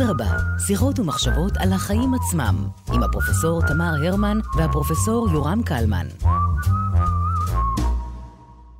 אדרבה, 0.00 0.58
שיחות 0.66 0.98
ומחשבות 0.98 1.52
על 1.56 1.72
החיים 1.72 2.14
עצמם, 2.14 2.68
עם 2.94 3.02
הפרופסור 3.02 3.60
תמר 3.68 3.92
הרמן 4.06 4.38
והפרופסור 4.56 5.28
יורם 5.32 5.62
קלמן. 5.62 6.06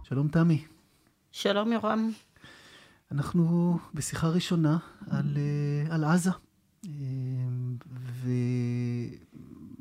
שלום 0.02 0.28
תמי. 0.28 0.64
שלום 1.32 1.72
יורם. 1.72 2.10
אנחנו 3.12 3.78
בשיחה 3.94 4.28
ראשונה 4.28 4.78
על, 5.10 5.36
אה, 5.36 5.94
על 5.94 6.04
עזה. 6.04 6.30
אה, 6.84 6.90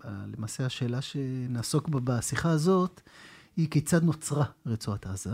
ולמעשה 0.04 0.66
השאלה 0.66 1.02
שנעסוק 1.02 1.90
בה 1.90 2.00
בשיחה 2.00 2.50
הזאת 2.50 3.02
היא 3.58 3.70
כיצד 3.70 4.04
נוצרה 4.04 4.46
רצועת 4.66 5.06
עזה. 5.06 5.32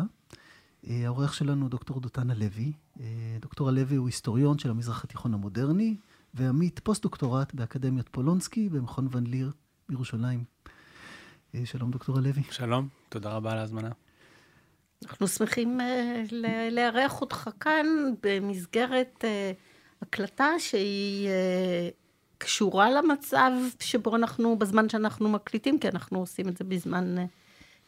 אה, 0.90 1.02
העורך 1.06 1.34
שלנו 1.34 1.70
דוקטור 1.70 2.00
דותן 2.00 2.30
הלוי. 2.30 2.74
דוקטור 3.40 3.70
הלוי 3.70 3.96
הוא 3.96 4.08
היסטוריון 4.08 4.60
של 4.60 4.70
המזרח 4.70 5.04
התיכון 5.04 5.34
המודרני 5.34 5.98
ועמית 6.34 6.80
פוסט-דוקטורט 6.80 7.54
באקדמיית 7.54 8.10
פולונסקי 8.10 8.70
במכון 8.70 9.08
ון 9.12 9.28
ליר 9.28 9.52
בירושלים. 9.90 10.44
שלום 11.66 11.92
דוקטור 11.92 12.18
הלוי. 12.18 12.44
שלום, 12.52 12.88
תודה 13.10 13.30
רבה 13.30 13.52
על 13.52 13.58
ההזמנה. 13.58 13.90
אנחנו 15.04 15.28
שמחים 15.28 15.80
אה, 15.80 16.36
לארח 16.72 17.22
אותך 17.22 17.50
כאן 17.60 17.86
במסגרת 18.24 19.24
אה, 19.24 19.56
הקלטה 20.02 20.50
שהיא 20.60 21.28
אה, 21.28 21.94
קשורה 22.38 22.92
למצב 22.92 23.52
שבו 23.80 24.16
אנחנו, 24.16 24.60
בזמן 24.60 24.90
שאנחנו 24.90 25.30
מקליטים, 25.30 25.80
כי 25.80 25.88
אנחנו 25.90 26.20
עושים 26.20 26.48
את 26.48 26.58
זה 26.58 26.64
בזמן 26.64 27.18
אה, 27.18 27.22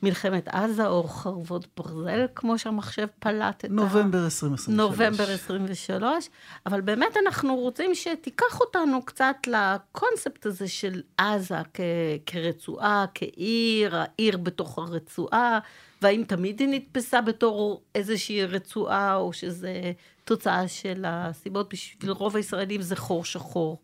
מלחמת 0.04 0.48
עזה, 0.48 0.88
או 0.88 1.04
חרבות 1.04 1.68
ברזל, 1.78 2.26
כמו 2.36 2.58
שהמחשב 2.60 3.08
פלט 3.20 3.66
את 3.66 3.70
נובמבר 3.72 4.20
ה... 4.20 4.24
2023. 4.26 4.78
נובמבר 4.78 5.32
23. 5.34 6.30
אבל 6.66 6.82
באמת 6.82 7.18
אנחנו 7.26 7.56
רוצים 7.56 7.96
שתיקח 7.96 8.60
אותנו 8.60 9.02
קצת 9.06 9.36
לקונספט 9.48 10.46
הזה 10.46 10.68
של 10.68 11.02
עזה 11.18 11.56
כ- 11.74 11.80
כרצועה, 12.26 13.06
כעיר, 13.14 13.96
העיר 13.96 14.38
בתוך 14.38 14.78
הרצועה. 14.78 15.60
והאם 16.02 16.24
תמיד 16.28 16.60
היא 16.60 16.68
נתפסה 16.72 17.22
בתור 17.22 17.82
איזושהי 17.96 18.46
רצועה, 18.46 19.16
או 19.16 19.34
שזה 19.34 19.92
תוצאה 20.24 20.68
של 20.68 21.06
הסיבות, 21.08 21.74
בשביל 21.74 22.12
רוב 22.12 22.36
הישראלים 22.36 22.82
זה 22.82 22.96
חור 22.96 23.26
שחור. 23.26 23.78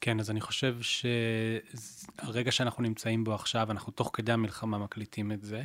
כן, 0.00 0.20
אז 0.20 0.30
אני 0.30 0.40
חושב 0.40 0.76
שהרגע 0.80 2.52
שאנחנו 2.52 2.82
נמצאים 2.82 3.24
בו 3.24 3.34
עכשיו, 3.34 3.70
אנחנו 3.70 3.92
תוך 3.92 4.10
כדי 4.12 4.32
המלחמה 4.32 4.78
מקליטים 4.78 5.32
את 5.32 5.42
זה, 5.42 5.62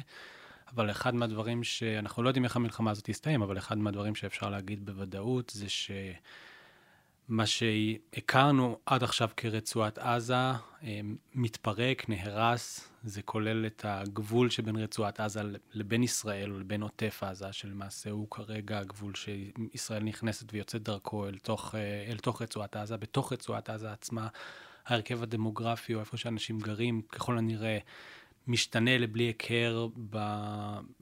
אבל 0.74 0.92
אחד 0.92 1.16
מהדברים 1.16 1.64
שאנחנו 1.64 2.24
לא 2.24 2.30
יודעים 2.30 2.44
איך 2.44 2.56
המלחמה 2.56 2.92
הזאת 2.92 3.04
תסתיים, 3.06 3.42
אבל 3.42 3.58
אחד 3.58 3.78
מהדברים 3.78 4.16
שאפשר 4.16 4.50
להגיד 4.50 4.86
בוודאות 4.86 5.52
זה 5.56 5.70
ש... 5.70 5.92
מה 7.28 7.46
שהכרנו 7.46 8.80
עד 8.86 9.04
עכשיו 9.04 9.30
כרצועת 9.38 9.98
עזה 9.98 10.36
אה, 10.36 11.00
מתפרק, 11.36 12.10
נהרס, 12.10 12.90
זה 13.04 13.22
כולל 13.22 13.66
את 13.66 13.86
הגבול 13.88 14.50
שבין 14.50 14.76
רצועת 14.76 15.20
עזה 15.20 15.42
לבין 15.74 16.04
ישראל 16.04 16.52
או 16.52 16.60
לבין 16.60 16.82
עוטף 16.82 17.24
עזה, 17.24 17.54
שלמעשה 17.54 18.10
הוא 18.10 18.28
כרגע 18.32 18.80
הגבול 18.80 19.14
שישראל 19.16 20.04
נכנסת 20.04 20.54
ויוצאת 20.54 20.84
דרכו 20.84 21.28
אל 21.28 21.38
תוך, 21.38 21.76
אה, 21.76 22.06
אל 22.12 22.18
תוך 22.18 22.42
רצועת 22.42 22.76
עזה. 22.76 22.98
בתוך 22.98 23.34
רצועת 23.34 23.70
עזה 23.70 23.92
עצמה, 23.92 24.28
ההרכב 24.86 25.24
הדמוגרפי 25.24 25.96
או 25.96 26.00
איפה 26.00 26.18
שאנשים 26.18 26.60
גרים, 26.60 27.02
ככל 27.02 27.38
הנראה 27.38 27.78
משתנה 28.48 28.98
לבלי 28.98 29.24
היכר 29.24 29.88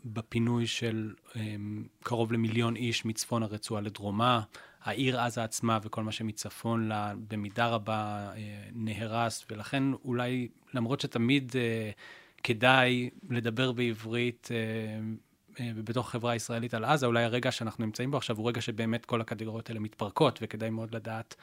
בפינוי 0.06 0.68
של 0.68 1.14
אה, 1.36 1.56
קרוב 2.04 2.34
למיליון 2.34 2.76
איש 2.76 3.06
מצפון 3.06 3.44
הרצועה 3.44 3.82
לדרומה. 3.82 4.42
העיר 4.84 5.20
עזה 5.20 5.44
עצמה 5.44 5.80
וכל 5.84 6.04
מה 6.04 6.12
שמצפון 6.12 6.88
לה 6.88 7.14
במידה 7.28 7.68
רבה 7.68 8.32
אה, 8.36 8.64
נהרס, 8.74 9.46
ולכן 9.52 9.84
אולי, 10.06 10.48
למרות 10.74 11.00
שתמיד 11.00 11.52
אה, 11.56 11.92
כדאי 12.44 13.10
לדבר 13.30 13.72
בעברית 13.72 14.50
אה, 14.52 15.74
בתוך 15.76 16.08
החברה 16.08 16.32
הישראלית 16.32 16.74
על 16.74 16.86
עזה, 16.86 17.06
אולי 17.06 17.24
הרגע 17.24 17.52
שאנחנו 17.52 17.86
נמצאים 17.86 18.12
בו 18.12 18.18
עכשיו 18.18 18.38
הוא 18.38 18.50
רגע 18.50 18.62
שבאמת 18.62 19.06
כל 19.06 19.22
הקטגוריות 19.22 19.70
האלה 19.70 19.80
מתפרקות, 19.80 20.40
וכדאי 20.42 20.70
מאוד 20.70 20.96
לדעת 20.96 21.36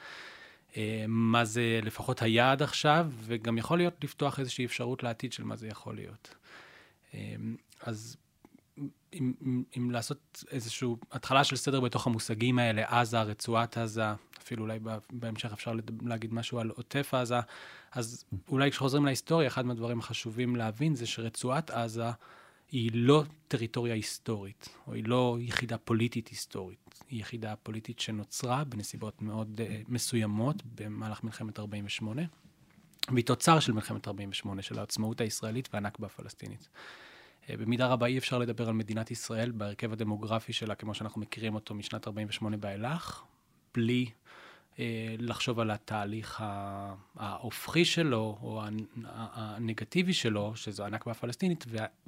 מה 1.07 1.45
זה 1.45 1.79
לפחות 1.83 2.21
היה 2.21 2.51
עד 2.51 2.61
עכשיו, 2.61 3.07
וגם 3.23 3.57
יכול 3.57 3.77
להיות 3.77 4.03
לפתוח 4.03 4.39
איזושהי 4.39 4.65
אפשרות 4.65 5.03
לעתיד 5.03 5.33
של 5.33 5.43
מה 5.43 5.55
זה 5.55 5.67
יכול 5.67 5.95
להיות. 5.95 6.35
אז 7.81 8.17
אם, 9.13 9.33
אם, 9.41 9.63
אם 9.77 9.91
לעשות 9.91 10.43
איזושהי 10.51 10.87
התחלה 11.11 11.43
של 11.43 11.55
סדר 11.55 11.79
בתוך 11.79 12.07
המושגים 12.07 12.59
האלה, 12.59 12.83
עזה, 12.99 13.21
רצועת 13.21 13.77
עזה, 13.77 14.13
אפילו 14.41 14.63
אולי 14.63 14.79
בהמשך 15.11 15.51
אפשר 15.53 15.73
להגיד 16.01 16.33
משהו 16.33 16.59
על 16.59 16.69
עוטף 16.69 17.13
עזה, 17.13 17.39
אז 17.91 18.23
אולי 18.49 18.71
כשחוזרים 18.71 19.05
להיסטוריה, 19.05 19.47
אחד 19.47 19.65
מהדברים 19.65 19.99
החשובים 19.99 20.55
להבין 20.55 20.95
זה 20.95 21.07
שרצועת 21.07 21.69
עזה 21.69 22.11
היא 22.71 22.91
לא 22.93 23.23
טריטוריה 23.47 23.93
היסטורית, 23.93 24.69
או 24.87 24.93
היא 24.93 25.03
לא 25.07 25.37
יחידה 25.39 25.77
פוליטית 25.77 26.27
היסטורית, 26.27 27.03
היא 27.09 27.19
יחידה 27.19 27.55
פוליטית 27.55 27.99
שנוצרה 27.99 28.63
בנסיבות 28.63 29.21
מאוד 29.21 29.61
uh, 29.61 29.85
מסוימות 29.87 30.55
במהלך 30.75 31.23
מלחמת 31.23 31.59
48', 31.59 32.21
והיא 33.11 33.25
תוצר 33.25 33.59
של 33.59 33.71
מלחמת 33.71 34.07
48', 34.07 34.61
של 34.61 34.79
העצמאות 34.79 35.21
הישראלית 35.21 35.69
והנכבה 35.73 36.07
הפלסטינית. 36.07 36.69
אה, 37.49 37.57
במידה 37.57 37.87
רבה 37.87 38.05
אי 38.05 38.17
אפשר 38.17 38.37
לדבר 38.37 38.67
על 38.67 38.73
מדינת 38.73 39.11
ישראל 39.11 39.51
בהרכב 39.51 39.93
הדמוגרפי 39.93 40.53
שלה, 40.53 40.75
כמו 40.75 40.93
שאנחנו 40.93 41.21
מכירים 41.21 41.55
אותו 41.55 41.75
משנת 41.75 42.07
48' 42.07 42.57
ואילך, 42.61 43.23
בלי 43.73 44.09
לחשוב 45.17 45.59
על 45.59 45.71
התהליך 45.71 46.43
ההופכי 47.15 47.85
שלו, 47.85 48.37
או 48.41 48.61
הנגטיבי 49.05 50.13
שלו, 50.13 50.55
שזו 50.55 50.85
הנכבה 50.85 51.11
הפלסטינית, 51.11 51.65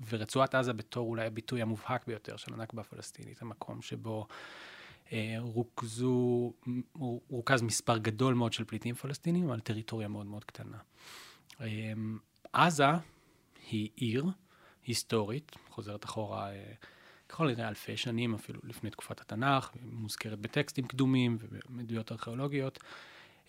ורצועת 0.09 0.56
עזה 0.56 0.74
בתור 0.74 1.09
אולי 1.09 1.25
הביטוי 1.25 1.62
המובהק 1.62 2.07
ביותר 2.07 2.38
של 2.38 2.53
הנכבה 2.53 2.81
הפלסטינית, 2.81 3.41
המקום 3.41 3.81
שבו 3.81 4.28
אה, 5.12 5.35
רוכזו, 5.40 6.53
רוכז 7.29 7.62
מספר 7.62 7.97
גדול 7.97 8.34
מאוד 8.34 8.53
של 8.53 8.63
פליטים 8.63 8.95
פלסטינים 8.95 9.51
על 9.51 9.59
טריטוריה 9.59 10.07
מאוד 10.07 10.25
מאוד 10.25 10.44
קטנה. 10.44 10.78
עזה 12.53 12.88
היא 13.72 13.90
עיר, 13.95 14.25
היסטורית, 14.85 15.51
חוזרת 15.69 16.06
אחורה 16.06 16.51
אה, 16.51 16.74
ככל 17.33 17.49
הנראה 17.49 17.67
אלפי 17.67 17.97
שנים, 17.97 18.33
אפילו 18.33 18.59
לפני 18.63 18.89
תקופת 18.89 19.21
התנ"ך, 19.21 19.71
מוזכרת 19.91 20.39
בטקסטים 20.39 20.88
קדומים 20.88 21.38
ובעדויות 21.39 22.11
ארכיאולוגיות. 22.11 22.79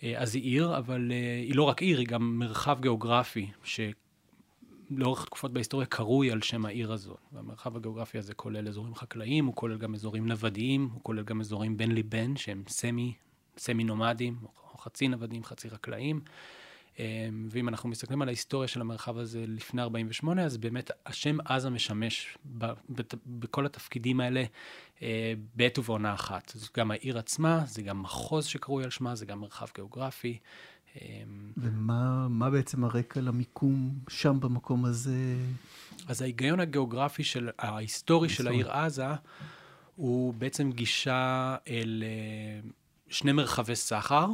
אה, 0.03 0.13
אז 0.17 0.35
היא 0.35 0.43
עיר, 0.43 0.77
אבל 0.77 1.11
אה, 1.11 1.41
היא 1.43 1.55
לא 1.55 1.63
רק 1.63 1.81
עיר, 1.81 1.99
היא 1.99 2.07
גם 2.07 2.39
מרחב 2.39 2.81
גיאוגרפי, 2.81 3.51
שלאורך 3.63 5.25
תקופות 5.25 5.53
בהיסטוריה 5.53 5.87
קרוי 5.87 6.31
על 6.31 6.41
שם 6.41 6.65
העיר 6.65 6.91
הזאת. 6.91 7.17
והמרחב 7.31 7.75
הגיאוגרפי 7.75 8.17
הזה 8.17 8.33
כולל 8.33 8.67
אזורים 8.67 8.95
חקלאיים, 8.95 9.45
הוא 9.45 9.55
כולל 9.55 9.77
גם 9.77 9.93
אזורים 9.93 10.27
נוודיים, 10.27 10.89
הוא 10.93 11.03
כולל 11.03 11.23
גם 11.23 11.41
אזורים 11.41 11.77
בין 11.77 11.95
לבין, 11.95 12.37
שהם 12.37 12.63
סמי, 12.67 13.13
סמי 13.57 13.83
נומדים, 13.83 14.37
או 14.73 14.77
חצי 14.77 15.07
נוודים, 15.07 15.43
חצי 15.43 15.69
חקלאים. 15.69 16.21
אמ, 16.99 17.47
ואם 17.51 17.69
אנחנו 17.69 17.89
מסתכלים 17.89 18.21
על 18.21 18.27
ההיסטוריה 18.27 18.67
של 18.67 18.81
המרחב 18.81 19.17
הזה 19.17 19.45
לפני 19.47 19.81
48, 19.81 20.43
אז 20.43 20.57
באמת 20.57 20.91
השם 21.05 21.37
עזה 21.45 21.69
משמש 21.69 22.37
ב, 22.57 22.65
ב, 22.65 23.01
בכל 23.25 23.65
התפקידים 23.65 24.19
האלה 24.19 24.43
אה, 25.01 25.33
בעת 25.55 25.79
ובעונה 25.79 26.13
אחת. 26.13 26.51
זו 26.55 26.67
גם 26.77 26.91
העיר 26.91 27.17
עצמה, 27.17 27.63
זה 27.65 27.81
גם 27.81 28.01
מחוז 28.01 28.45
שקרוי 28.45 28.83
על 28.83 28.89
שמה, 28.89 29.15
זה 29.15 29.25
גם 29.25 29.39
מרחב 29.39 29.67
גיאוגרפי. 29.75 30.37
אמ, 30.95 31.51
ומה 31.57 32.49
בעצם 32.49 32.83
הרקע 32.83 33.21
למיקום 33.21 33.99
שם 34.09 34.39
במקום 34.39 34.85
הזה? 34.85 35.35
אז 36.07 36.21
ההיגיון 36.21 36.59
הגיאוגרפי 36.59 37.23
של, 37.23 37.49
ההיסטורי 37.59 38.29
של 38.29 38.47
העיר 38.47 38.71
עזה, 38.71 39.05
הוא 39.95 40.33
בעצם 40.33 40.71
גישה 40.71 41.55
אל 41.67 42.03
אה, 42.05 42.69
שני 43.09 43.31
מרחבי 43.31 43.75
סחר. 43.75 44.27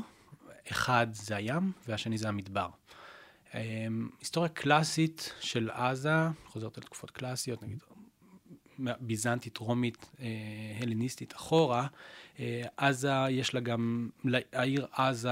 אחד 0.71 1.07
זה 1.11 1.35
הים 1.35 1.71
והשני 1.87 2.17
זה 2.17 2.27
המדבר. 2.29 2.69
אמ, 3.53 4.09
היסטוריה 4.19 4.49
קלאסית 4.49 5.33
של 5.39 5.69
עזה, 5.69 6.15
חוזרת 6.45 6.77
על 6.77 6.83
תקופות 6.83 7.11
קלאסיות, 7.11 7.63
נגיד 7.63 7.79
ביזנטית, 8.79 9.57
רומית, 9.57 10.09
אה, 10.19 10.27
הלניסטית, 10.79 11.35
אחורה, 11.35 11.87
אה, 12.39 12.63
עזה 12.77 13.13
יש 13.29 13.53
לה 13.53 13.59
גם, 13.59 14.09
העיר 14.53 14.87
עזה 14.91 15.29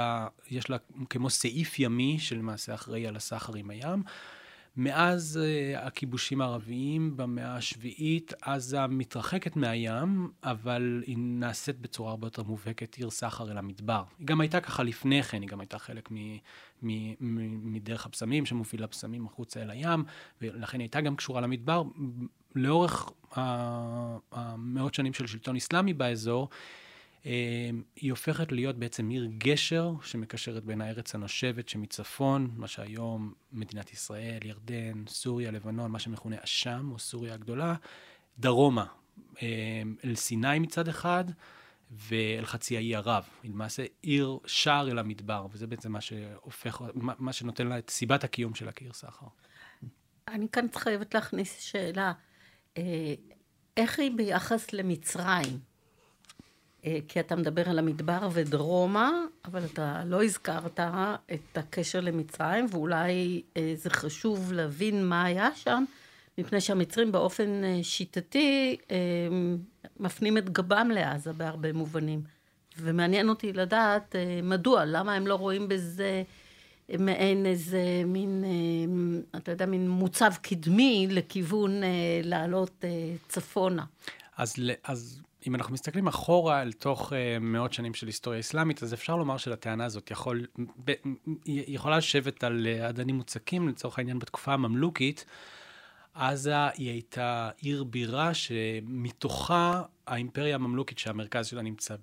יש 0.50 0.70
לה 0.70 0.78
כמו 1.10 1.30
סעיף 1.30 1.80
ימי 1.80 2.20
שלמעשה 2.20 2.74
אחראי 2.74 3.08
על 3.08 3.16
הסחר 3.16 3.56
עם 3.56 3.70
הים. 3.70 4.04
מאז 4.80 5.40
uh, 5.42 5.80
הכיבושים 5.80 6.42
הערביים 6.42 7.18
במאה 7.18 7.56
השביעית, 7.56 8.34
עזה 8.42 8.88
מתרחקת 8.88 9.56
מהים, 9.56 10.32
אבל 10.44 11.04
היא 11.06 11.16
נעשית 11.20 11.80
בצורה 11.80 12.12
הרבה 12.12 12.28
יותר 12.28 12.44
מובהקת 12.44 12.96
עיר 12.96 13.10
סחר 13.10 13.52
אל 13.52 13.58
המדבר. 13.58 14.04
היא 14.20 14.28
גם 14.28 14.42
הייתה 14.42 14.62
ככה 14.62 14.84
לפני 14.84 15.24
כן, 15.24 15.42
היא 15.42 15.50
גם 15.50 15.60
הייתה 15.60 15.80
חלק 15.80 16.10
מדרך 16.82 18.06
הבשמים, 18.06 18.46
שמובילה 18.46 18.88
בשמים 18.88 19.26
החוצה 19.26 19.62
אל 19.62 19.70
הים, 19.70 20.04
ולכן 20.42 20.80
היא 20.80 20.86
הייתה 20.86 21.02
גם 21.02 21.16
קשורה 21.16 21.42
למדבר. 21.42 21.84
לאורך 22.56 23.10
המאות 24.32 24.94
שנים 24.94 25.14
של 25.14 25.28
שלטון 25.28 25.56
אסלאמי 25.56 25.94
באזור, 25.94 26.50
היא 27.24 28.12
הופכת 28.12 28.52
להיות 28.52 28.76
בעצם 28.76 29.10
עיר 29.10 29.30
גשר 29.38 29.94
שמקשרת 30.04 30.64
בין 30.64 30.82
הארץ 30.82 31.16
הנושבת 31.16 31.70
שמצפון, 31.70 32.52
מה 32.56 32.68
שהיום 32.68 33.34
מדינת 33.52 33.94
ישראל, 33.94 34.40
ירדן, 34.44 35.04
סוריה, 35.08 35.52
לבנון, 35.52 35.92
מה 35.92 36.00
שמכונה 36.00 36.36
אשם 36.44 36.90
או 36.92 37.00
סוריה 37.00 37.34
הגדולה, 37.34 37.76
דרומה, 38.40 38.86
אל 40.04 40.16
סיני 40.16 40.60
מצד 40.60 40.88
אחד, 40.88 41.26
ואל 41.92 42.46
חצי 42.46 42.78
האי 42.78 42.96
ערב. 42.96 43.24
היא 43.44 43.52
למעשה 43.52 43.86
עיר 44.02 44.38
שער 44.46 44.92
אל 44.92 45.00
המדבר, 45.00 45.48
וזה 45.52 45.68
בעצם 45.68 45.92
מה 45.92 46.02
שהופך, 46.02 46.82
מה 46.96 47.34
שנותן 47.34 47.68
לה 47.68 47.80
את 47.80 47.90
סיבת 47.90 48.24
הקיום 48.24 48.56
שלה 48.56 48.72
כעיר 48.72 48.94
סחר. 48.94 49.28
אני 50.28 50.48
כאן 50.52 50.66
חייבת 50.76 51.14
להכניס 51.14 51.60
שאלה. 51.60 52.14
אה, 52.78 53.14
איך 53.78 54.00
היא 54.00 54.12
ביחס 54.16 54.74
למצרים? 54.74 55.69
אה, 56.86 56.98
כי 57.08 57.20
אתה 57.20 57.36
מדבר 57.36 57.70
על 57.70 57.80
המדבר 57.80 58.30
ודרומה, 58.34 59.12
אבל 59.46 59.66
אתה 59.66 60.02
לא 60.06 60.24
הזכרת 60.24 60.80
את 61.34 61.58
הקשר 61.58 62.00
למצרים, 62.00 62.66
ואולי 62.72 63.42
אה, 63.58 63.74
זה 63.76 63.90
חשוב 63.90 64.54
להבין 64.54 65.06
מה 65.06 65.24
היה 65.24 65.50
שם, 65.56 65.84
מפני 66.38 66.62
שהמצרים 66.62 67.12
באופן 67.12 67.62
שיטתי 67.84 68.78
מפנים 70.00 70.38
את 70.38 70.50
גבם 70.50 70.90
לעזה 70.94 71.34
בהרבה 71.34 71.74
מובנים. 71.74 72.22
ומעניין 72.78 73.30
אותי 73.30 73.54
לדעת 73.54 74.16
מדוע, 74.44 74.86
למה 74.86 75.14
הם 75.14 75.28
לא 75.28 75.36
רואים 75.36 75.68
בזה 75.68 76.24
מעין 76.98 77.46
איזה 77.46 78.02
מין, 78.06 78.44
אה, 78.46 79.40
אתה 79.40 79.52
יודע, 79.52 79.66
מין 79.66 79.90
מוצב 79.90 80.34
קדמי 80.42 81.08
לכיוון 81.10 81.84
אה, 81.84 81.90
לעלות 82.24 82.72
אה, 82.84 82.90
צפונה. 83.28 83.86
אז, 84.38 84.56
אז 84.84 85.22
אם 85.48 85.56
אנחנו 85.56 85.74
מסתכלים 85.74 86.08
אחורה 86.08 86.62
אל 86.62 86.72
תוך 86.72 87.14
מאות 87.42 87.74
שנים 87.74 87.94
של 87.94 88.08
היסטוריה 88.08 88.40
אסלאמית, 88.40 88.84
אז 88.84 88.94
אפשר 88.94 89.16
לומר 89.16 89.38
שלטענה 89.38 89.86
הזאת 89.86 90.12
יכול, 90.12 90.46
ב, 90.86 90.92
יכולה 91.46 91.98
לשבת 91.98 92.44
על 92.44 92.68
אדנים 92.90 93.16
מוצקים, 93.16 93.70
לצורך 93.70 93.98
העניין 94.00 94.20
בתקופה 94.20 94.54
הממלוכית. 94.54 95.26
עזה 96.14 96.68
היא 96.68 96.90
הייתה 96.90 97.50
עיר 97.58 97.84
בירה 97.84 98.34
שמתוכה 98.34 99.82
האימפריה 100.08 100.56
הממלוכית 100.56 101.00
שהמרכז 101.00 101.48
שלה 101.48 101.62
נמצא 101.62 101.96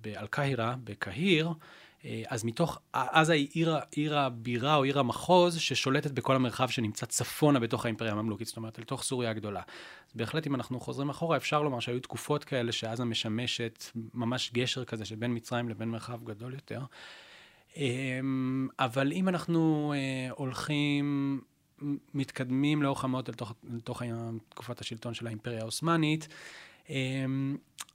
באל-קהירה, 0.00 0.74
בקהיר, 0.84 1.46
אה, 1.48 1.52
אז 2.28 2.44
מתוך, 2.44 2.78
עזה 2.92 3.32
היא 3.32 3.48
עיר, 3.52 3.76
עיר 3.90 4.18
הבירה 4.18 4.74
או 4.74 4.82
עיר 4.82 4.98
המחוז 4.98 5.58
ששולטת 5.58 6.10
בכל 6.10 6.36
המרחב 6.36 6.68
שנמצא 6.68 7.06
צפונה 7.06 7.60
בתוך 7.60 7.84
האימפריה 7.84 8.12
הממלוכית, 8.12 8.46
זאת 8.46 8.56
אומרת, 8.56 8.78
לתוך 8.78 9.02
סוריה 9.02 9.30
הגדולה. 9.30 9.62
אז 10.08 10.14
בהחלט, 10.14 10.46
אם 10.46 10.54
אנחנו 10.54 10.80
חוזרים 10.80 11.10
אחורה, 11.10 11.36
אפשר 11.36 11.62
לומר 11.62 11.80
שהיו 11.80 12.00
תקופות 12.00 12.44
כאלה 12.44 12.72
שעזה 12.72 13.04
משמשת 13.04 13.84
ממש 14.14 14.50
גשר 14.54 14.84
כזה 14.84 15.04
שבין 15.04 15.34
מצרים 15.34 15.68
לבין 15.68 15.88
מרחב 15.88 16.24
גדול 16.24 16.54
יותר. 16.54 16.80
אמ, 17.76 18.68
אבל 18.78 19.12
אם 19.12 19.28
אנחנו 19.28 19.92
אה, 19.96 20.30
הולכים, 20.30 21.40
מתקדמים 22.14 22.82
לאורך 22.82 23.04
המאות 23.04 23.28
לתוך, 23.28 23.52
לתוך 23.70 24.02
תקופת 24.48 24.80
השלטון 24.80 25.14
של 25.14 25.26
האימפריה 25.26 25.60
העות'מאנית, 25.60 26.28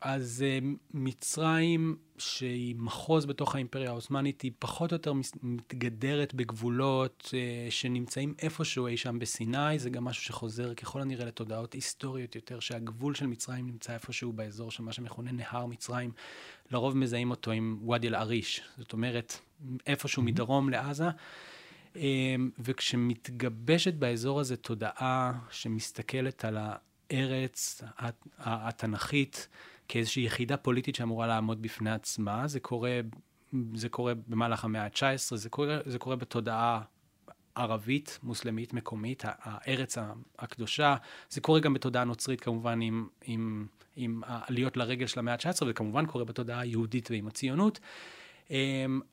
אז 0.02 0.46
אה, 0.48 0.60
מצרים, 0.94 1.96
שהיא 2.18 2.76
מחוז 2.78 3.26
בתוך 3.26 3.56
האימפריה 3.56 3.90
העות'מאנית, 3.90 4.42
היא 4.42 4.52
פחות 4.60 4.92
או 4.92 4.96
יותר 4.96 5.14
מתגדרת 5.44 6.34
בגבולות 6.34 7.30
אה, 7.34 7.72
שנמצאים 7.72 8.34
איפשהו 8.42 8.88
אי 8.88 8.98
שם 8.98 9.20
בסיני. 9.20 9.80
זה 9.80 9.90
גם 9.90 10.04
משהו 10.04 10.24
שחוזר 10.24 10.74
ככל 10.74 11.02
הנראה 11.02 11.26
לתודעות 11.26 11.74
היסטוריות 11.74 12.36
יותר, 12.36 12.60
שהגבול 12.60 13.16
של 13.16 13.28
מצרים 13.28 13.68
נמצא 13.68 13.94
איפשהו 13.94 14.34
באזור 14.34 14.72
של 14.72 14.84
מה 14.84 14.94
שמכונה 14.94 15.32
נהר 15.32 15.66
מצרים. 15.66 16.12
לרוב 16.72 16.98
מזהים 16.98 17.32
אותו 17.32 17.52
עם 17.52 17.90
ואדי 17.90 18.08
אל-עריש, 18.08 18.62
זאת 18.78 18.94
אומרת, 18.94 19.40
איפשהו 19.88 20.22
mm-hmm. 20.22 20.26
מדרום 20.26 20.70
לעזה. 20.70 21.08
אמ, 21.96 22.50
וכשמתגבשת 22.60 23.94
באזור 23.94 24.40
הזה 24.40 24.58
תודעה 24.58 25.40
שמסתכלת 25.52 26.46
על 26.46 26.58
ה... 26.58 26.76
הארץ 27.12 27.82
התנ"כית 28.38 29.48
כאיזושהי 29.88 30.24
יחידה 30.24 30.58
פוליטית 30.58 30.96
שאמורה 30.96 31.28
לעמוד 31.28 31.62
בפני 31.62 31.92
עצמה. 31.92 32.48
זה 32.48 32.60
קורה, 32.60 33.00
זה 33.74 33.90
קורה 33.90 34.14
במהלך 34.28 34.66
המאה 34.66 34.84
ה-19, 34.84 35.36
זה 35.36 35.50
קורה, 35.50 35.78
זה 35.86 36.00
קורה 36.00 36.16
בתודעה 36.16 36.82
ערבית, 37.56 38.20
מוסלמית, 38.24 38.74
מקומית, 38.74 39.24
הארץ 39.26 39.98
הקדושה. 40.40 40.96
זה 41.30 41.42
קורה 41.42 41.60
גם 41.60 41.74
בתודעה 41.74 42.04
נוצרית, 42.04 42.42
כמובן, 42.42 42.82
עם, 42.82 43.08
עם, 43.24 43.68
עם 43.96 44.22
העליות 44.26 44.78
לרגל 44.78 45.08
של 45.08 45.20
המאה 45.20 45.34
ה-19, 45.34 45.64
וכמובן 45.68 46.06
קורה 46.06 46.26
בתודעה 46.26 46.60
היהודית 46.60 47.12
ועם 47.12 47.28
הציונות. 47.28 47.80
Um, 48.48 48.52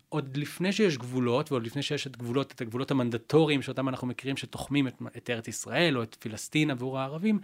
עוד 0.08 0.36
לפני 0.36 0.72
שיש 0.72 0.98
גבולות, 0.98 1.52
ועוד 1.52 1.66
לפני 1.66 1.82
שיש 1.82 2.06
את 2.06 2.16
גבולות, 2.16 2.52
את 2.52 2.60
הגבולות 2.60 2.90
המנדטוריים 2.90 3.62
שאותם 3.62 3.88
אנחנו 3.88 4.06
מכירים, 4.06 4.36
שתוחמים 4.36 4.88
את, 4.88 5.02
את 5.16 5.30
ארץ 5.30 5.48
ישראל 5.48 5.98
או 5.98 6.02
את 6.02 6.14
פלסטין 6.20 6.70
עבור 6.70 6.98
הערבים, 6.98 7.38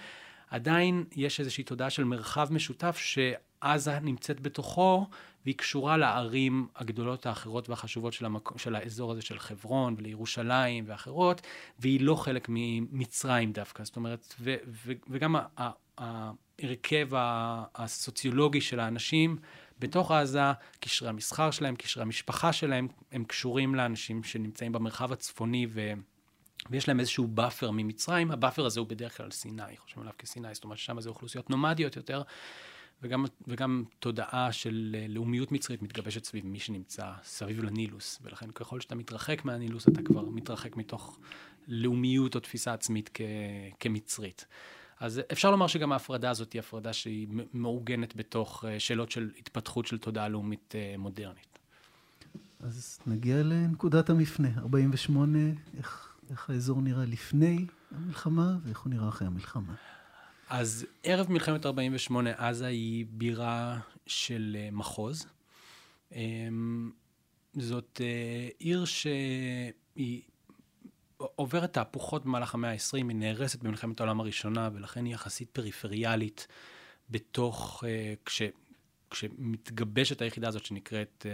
עדיין 0.50 1.04
יש 1.16 1.40
איזושהי 1.40 1.64
תודעה 1.64 1.90
של 1.90 2.04
מרחב 2.04 2.48
משותף 2.50 2.96
שעזה 2.96 4.00
נמצאת 4.00 4.40
בתוכו, 4.40 5.06
והיא 5.44 5.56
קשורה 5.56 5.96
לערים 5.96 6.68
הגדולות 6.76 7.26
האחרות 7.26 7.68
והחשובות 7.68 8.12
של, 8.12 8.24
המק... 8.24 8.58
של 8.58 8.74
האזור 8.74 9.12
הזה 9.12 9.22
של 9.22 9.38
חברון 9.38 9.94
ולירושלים 9.98 10.84
ואחרות, 10.86 11.40
והיא 11.78 12.00
לא 12.00 12.14
חלק 12.14 12.46
ממצרים 12.48 13.52
דווקא. 13.52 13.84
זאת 13.84 13.96
אומרת, 13.96 14.34
ו... 14.40 14.54
ו... 14.68 14.92
וגם 15.08 15.36
ההרכב 15.98 17.08
הסוציולוגי 17.74 18.60
של 18.60 18.80
האנשים 18.80 19.36
בתוך 19.78 20.10
עזה, 20.10 20.52
קשרי 20.80 21.08
המסחר 21.08 21.50
שלהם, 21.50 21.76
קשרי 21.76 22.02
המשפחה 22.02 22.52
שלהם, 22.52 22.88
הם 23.12 23.24
קשורים 23.24 23.74
לאנשים 23.74 24.22
שנמצאים 24.22 24.72
במרחב 24.72 25.12
הצפוני 25.12 25.66
ו... 25.70 25.92
ויש 26.70 26.88
להם 26.88 27.00
איזשהו 27.00 27.26
buffer 27.26 27.70
ממצרים, 27.70 28.30
ה 28.30 28.35
buffer 28.35 28.66
הזה 28.66 28.80
הוא 28.80 28.88
בדרך 28.88 29.16
כלל 29.16 29.30
סיני, 29.30 29.76
חושבים 29.76 30.02
עליו 30.02 30.14
כסיני, 30.18 30.54
זאת 30.54 30.64
אומרת 30.64 30.78
ששם 30.78 31.00
זה 31.00 31.08
אוכלוסיות 31.08 31.50
נומדיות 31.50 31.96
יותר, 31.96 32.22
וגם, 33.02 33.24
וגם 33.48 33.84
תודעה 33.98 34.52
של 34.52 34.96
אה, 34.98 35.06
לאומיות 35.08 35.52
מצרית 35.52 35.82
מתגבשת 35.82 36.24
סביב 36.24 36.46
מי 36.46 36.58
שנמצא 36.58 37.12
סביב 37.24 37.64
לנילוס, 37.64 38.18
ולכן 38.22 38.50
ככל 38.50 38.80
שאתה 38.80 38.94
מתרחק 38.94 39.44
מהנילוס, 39.44 39.88
אתה 39.88 40.02
כבר 40.02 40.22
מתרחק 40.22 40.76
מתוך 40.76 41.18
לאומיות 41.68 42.34
או 42.34 42.40
תפיסה 42.40 42.72
עצמית 42.72 43.10
כ, 43.14 43.20
כמצרית. 43.80 44.46
אז 45.00 45.20
אפשר 45.32 45.50
לומר 45.50 45.66
שגם 45.66 45.92
ההפרדה 45.92 46.30
הזאת 46.30 46.52
היא 46.52 46.60
הפרדה 46.60 46.92
שהיא 46.92 47.28
מעוגנת 47.52 48.16
בתוך 48.16 48.64
אה, 48.68 48.80
שאלות 48.80 49.10
של 49.10 49.30
התפתחות 49.38 49.86
של 49.86 49.98
תודעה 49.98 50.28
לאומית 50.28 50.74
אה, 50.74 50.94
מודרנית. 50.98 51.58
אז 52.60 52.98
נגיע 53.06 53.42
לנקודת 53.42 54.10
המפנה, 54.10 54.48
48, 54.58 55.38
איך 55.78 56.05
איך 56.30 56.50
האזור 56.50 56.82
נראה 56.82 57.04
לפני 57.04 57.66
המלחמה 57.90 58.56
ואיך 58.64 58.80
הוא 58.80 58.90
נראה 58.90 59.08
אחרי 59.08 59.26
המלחמה. 59.26 59.74
אז 60.48 60.86
ערב 61.02 61.32
מלחמת 61.32 61.66
48' 61.66 62.30
עזה 62.36 62.66
היא 62.66 63.06
בירה 63.10 63.78
של 64.06 64.56
אה, 64.58 64.68
מחוז. 64.72 65.26
אמ, 66.12 66.90
זאת 67.54 68.00
אה, 68.04 68.48
עיר 68.58 68.84
שהיא 68.84 70.22
עוברת 71.16 71.72
תהפוכות 71.72 72.24
במהלך 72.24 72.54
המאה 72.54 72.70
ה-20, 72.70 72.94
היא 72.94 73.04
נהרסת 73.04 73.62
במלחמת 73.62 74.00
העולם 74.00 74.20
הראשונה, 74.20 74.70
ולכן 74.74 75.04
היא 75.04 75.14
יחסית 75.14 75.50
פריפריאלית 75.50 76.46
בתוך, 77.10 77.84
אה, 77.86 78.14
כש, 78.24 78.42
כשמתגבשת 79.10 80.22
היחידה 80.22 80.48
הזאת 80.48 80.64
שנקראת 80.64 81.26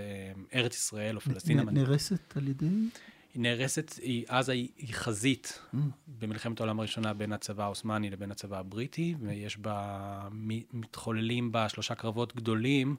ארץ 0.55 0.75
ישראל 0.75 1.17
או 1.17 1.21
פלסטין. 1.21 1.61
נהרסת 1.61 2.37
על 2.37 2.49
ידי? 2.49 2.89
היא 3.35 3.43
נהרסת, 3.43 3.93
היא, 4.03 4.25
עזה 4.29 4.53
היא, 4.53 4.69
היא 4.77 4.95
חזית 4.95 5.61
mm. 5.75 5.77
במלחמת 6.07 6.61
העולם 6.61 6.79
הראשונה 6.79 7.15
בין 7.15 7.33
הצבא 7.33 7.65
העות'מאני 7.65 8.11
לבין 8.11 8.31
הצבא 8.31 8.59
הבריטי, 8.59 9.15
ויש 9.21 9.59
בה, 9.59 10.29
מתחוללים 10.73 11.53
בה 11.53 11.69
שלושה 11.69 11.95
קרבות 11.95 12.37
גדולים, 12.37 12.97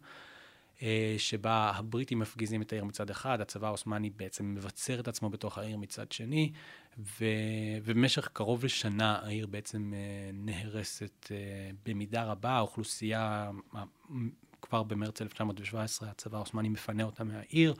אה, 0.81 1.15
שבה 1.17 1.71
הבריטים 1.75 2.19
מפגיזים 2.19 2.61
את 2.61 2.73
העיר 2.73 2.83
מצד 2.83 3.09
אחד, 3.09 3.41
הצבא 3.41 3.67
העות'מאני 3.67 4.09
בעצם 4.09 4.55
מבצר 4.55 4.99
את 4.99 5.07
עצמו 5.07 5.29
בתוך 5.29 5.57
העיר 5.57 5.77
מצד 5.77 6.11
שני, 6.11 6.51
ו, 6.97 7.25
ובמשך 7.83 8.27
קרוב 8.33 8.65
לשנה 8.65 9.19
העיר 9.23 9.47
בעצם 9.47 9.93
אה, 9.95 10.29
נהרסת 10.33 11.31
אה, 11.31 11.37
במידה 11.85 12.23
רבה, 12.23 12.51
האוכלוסייה, 12.51 13.51
כבר 14.61 14.83
במרץ 14.83 15.21
1917 15.21 16.09
הצבא 16.09 16.37
העות'מאני 16.37 16.69
מפנה 16.69 17.03
אותה 17.03 17.23
מהעיר. 17.23 17.73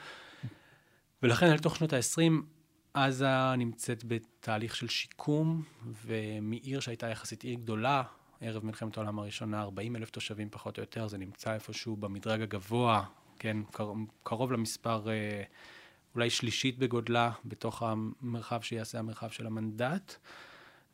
ולכן 1.23 1.51
אל 1.51 1.57
תוך 1.57 1.75
שנות 1.75 1.93
ה-20, 1.93 2.33
עזה 2.93 3.55
נמצאת 3.57 4.03
בתהליך 4.07 4.75
של 4.75 4.87
שיקום, 4.87 5.63
ומעיר 6.05 6.79
שהייתה 6.79 7.07
יחסית 7.07 7.43
עיר 7.43 7.55
גדולה, 7.55 8.03
ערב 8.41 8.65
מלחמת 8.65 8.97
העולם 8.97 9.19
הראשונה, 9.19 9.61
40 9.61 9.95
אלף 9.95 10.09
תושבים 10.09 10.49
פחות 10.49 10.77
או 10.77 10.83
יותר, 10.83 11.07
זה 11.07 11.17
נמצא 11.17 11.53
איפשהו 11.53 11.95
במדרג 11.95 12.41
הגבוה, 12.41 13.03
כן, 13.39 13.57
קרוב 14.23 14.51
למספר 14.51 15.09
אה, 15.09 15.43
אולי 16.15 16.29
שלישית 16.29 16.77
בגודלה, 16.77 17.31
בתוך 17.45 17.83
המרחב 17.83 18.61
שיעשה 18.61 18.99
המרחב 18.99 19.29
של 19.29 19.47
המנדט. 19.47 20.15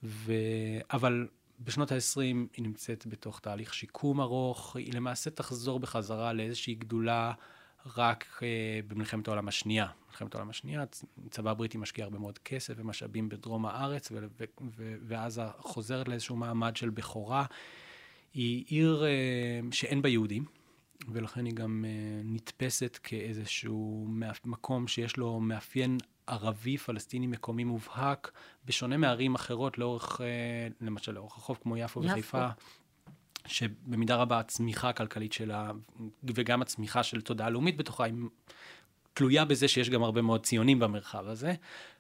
ו... 0.03 0.33
אבל 0.93 1.27
בשנות 1.59 1.91
ה-20 1.91 2.19
היא 2.19 2.47
נמצאת 2.57 3.07
בתוך 3.07 3.39
תהליך 3.39 3.73
שיקום 3.73 4.21
ארוך, 4.21 4.75
היא 4.75 4.93
למעשה 4.93 5.29
תחזור 5.29 5.79
בחזרה 5.79 6.33
לאיזושהי 6.33 6.75
גדולה 6.75 7.33
רק 7.97 8.39
אה, 8.43 8.79
במלחמת 8.87 9.27
העולם 9.27 9.47
השנייה. 9.47 9.87
במלחמת 10.09 10.35
העולם 10.35 10.49
השנייה, 10.49 10.83
הצבא 11.25 11.51
הבריטי 11.51 11.77
משקיע 11.77 12.03
הרבה 12.03 12.19
מאוד 12.19 12.37
כסף 12.37 12.73
ומשאבים 12.77 13.29
בדרום 13.29 13.65
הארץ, 13.65 14.11
ו- 14.11 14.15
ו- 14.39 14.43
ו- 14.77 14.95
ועזה 15.01 15.41
חוזרת 15.57 16.07
לאיזשהו 16.07 16.35
מעמד 16.35 16.75
של 16.75 16.89
בכורה. 16.89 17.45
היא 18.33 18.65
עיר 18.67 19.05
אה, 19.05 19.59
שאין 19.71 20.01
בה 20.01 20.09
יהודים, 20.09 20.45
ולכן 21.11 21.45
היא 21.45 21.53
גם 21.53 21.85
אה, 21.87 22.21
נתפסת 22.23 22.99
כאיזשהו 23.03 24.07
מקום 24.45 24.87
שיש 24.87 25.17
לו 25.17 25.39
מאפיין 25.39 25.97
ערבי 26.27 26.77
פלסטיני 26.77 27.27
מקומי 27.27 27.63
מובהק, 27.63 28.31
בשונה 28.65 28.97
מערים 28.97 29.35
אחרות 29.35 29.77
לאורך, 29.77 30.21
אה, 30.21 30.67
למשל 30.81 31.11
לאורך 31.11 31.37
החוף 31.37 31.59
כמו 31.63 31.77
יפו, 31.77 32.03
יפו. 32.03 32.11
וחיפה. 32.11 32.47
שבמידה 33.45 34.15
רבה 34.15 34.39
הצמיחה 34.39 34.89
הכלכלית 34.89 35.33
שלה, 35.33 35.71
וגם 36.23 36.61
הצמיחה 36.61 37.03
של 37.03 37.21
תודעה 37.21 37.49
לאומית 37.49 37.77
בתוכה, 37.77 38.03
היא 38.03 38.13
תלויה 39.19 39.45
בזה 39.45 39.67
שיש 39.67 39.89
גם 39.89 40.03
הרבה 40.03 40.21
מאוד 40.21 40.43
ציונים 40.43 40.79
במרחב 40.79 41.27
הזה. 41.27 41.53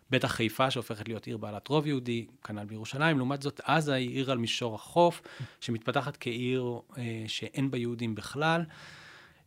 בטח 0.09 0.31
חיפה 0.31 0.71
שהופכת 0.71 1.07
להיות 1.07 1.27
עיר 1.27 1.37
בעלת 1.37 1.67
רוב 1.67 1.87
יהודי, 1.87 2.25
כנ"ל 2.43 2.65
בירושלים. 2.65 3.17
לעומת 3.17 3.41
זאת, 3.41 3.61
עזה 3.63 3.93
היא 3.93 4.09
עיר 4.09 4.31
על 4.31 4.37
מישור 4.37 4.75
החוף, 4.75 5.21
שמתפתחת 5.61 6.17
כעיר 6.19 6.79
אה, 6.97 7.23
שאין 7.27 7.71
בה 7.71 7.77
יהודים 7.77 8.15
בכלל. 8.15 8.63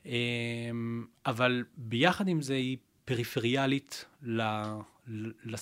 אה, 0.06 0.12
אבל 1.26 1.64
ביחד 1.76 2.28
עם 2.28 2.42
זה 2.42 2.54
היא 2.54 2.76
פריפריאלית 3.04 4.04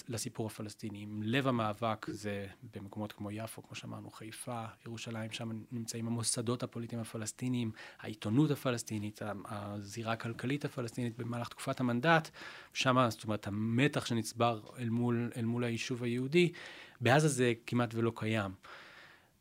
לסיפור 0.08 0.46
הפלסטיני. 0.46 1.06
לב 1.22 1.46
המאבק 1.46 2.06
זה 2.10 2.46
במקומות 2.74 3.12
כמו 3.12 3.30
יפו, 3.30 3.62
כמו 3.62 3.74
שאמרנו, 3.74 4.10
חיפה, 4.10 4.64
ירושלים, 4.86 5.32
שם 5.32 5.50
נמצאים 5.72 6.06
המוסדות 6.06 6.62
הפוליטיים 6.62 7.00
הפלסטיניים, 7.00 7.72
העיתונות 8.00 8.50
הפלסטינית, 8.50 9.20
הזירה 9.44 10.12
הכלכלית 10.12 10.64
הפלסטינית 10.64 11.16
במהלך 11.16 11.48
תקופת 11.48 11.80
המנדט, 11.80 12.30
שם, 12.72 13.06
זאת 13.08 13.24
אומרת, 13.24 13.46
המתח 13.46 14.06
שנצבר 14.06 14.60
אל 14.78 14.88
מול, 14.88 15.30
אל 15.36 15.44
מול 15.44 15.64
היישוב 15.64 16.02
היהודי, 16.02 16.52
בעזה 17.00 17.28
זה 17.28 17.52
כמעט 17.66 17.94
ולא 17.94 18.12
קיים. 18.14 18.50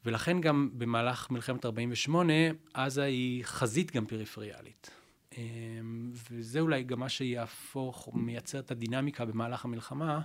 ולכן 0.05 0.41
גם 0.41 0.69
במהלך 0.73 1.31
מלחמת 1.31 1.65
48', 1.65 2.33
עזה 2.73 3.03
היא 3.03 3.43
חזית 3.43 3.91
גם 3.91 4.05
פריפריאלית. 4.05 4.98
אמ, 5.39 6.11
וזה 6.31 6.59
אולי 6.59 6.83
גם 6.83 6.99
מה 6.99 7.09
שיהפוך, 7.09 8.09
מייצר 8.13 8.59
את 8.59 8.71
הדינמיקה 8.71 9.25
במהלך 9.25 9.65
המלחמה, 9.65 10.21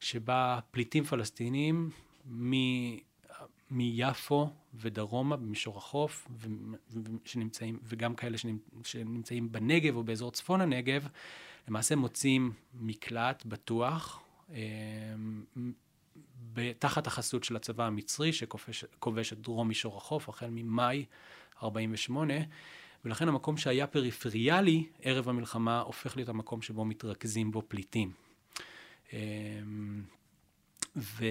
שבה 0.00 0.58
פליטים 0.70 1.04
פלסטינים 1.04 1.90
מ... 2.30 2.52
מיפו 3.70 4.50
ודרומה 4.74 5.36
במישור 5.36 5.78
החוף, 5.78 6.28
שנמצאים, 7.24 7.78
וגם 7.82 8.14
כאלה 8.14 8.36
שנמצאים 8.84 9.52
בנגב 9.52 9.96
או 9.96 10.04
באזור 10.04 10.30
צפון 10.30 10.60
הנגב, 10.60 11.08
למעשה 11.68 11.96
מוצאים 11.96 12.52
מקלט 12.74 13.44
בטוח 13.46 14.22
אמ, 14.50 14.56
תחת 16.78 17.06
החסות 17.06 17.44
של 17.44 17.56
הצבא 17.56 17.84
המצרי 17.84 18.32
שכובש 18.32 19.32
את 19.32 19.38
דרום 19.38 19.68
מישור 19.68 19.96
החוף 19.96 20.28
החל 20.28 20.48
ממאי 20.50 21.04
48' 21.62 22.34
ולכן 23.04 23.28
המקום 23.28 23.56
שהיה 23.56 23.86
פריפריאלי 23.86 24.86
ערב 25.02 25.28
המלחמה 25.28 25.80
הופך 25.80 26.16
להיות 26.16 26.28
המקום 26.28 26.62
שבו 26.62 26.84
מתרכזים 26.84 27.50
בו 27.50 27.62
פליטים. 27.68 28.12
אמ, 29.12 30.02
ו, 30.96 31.24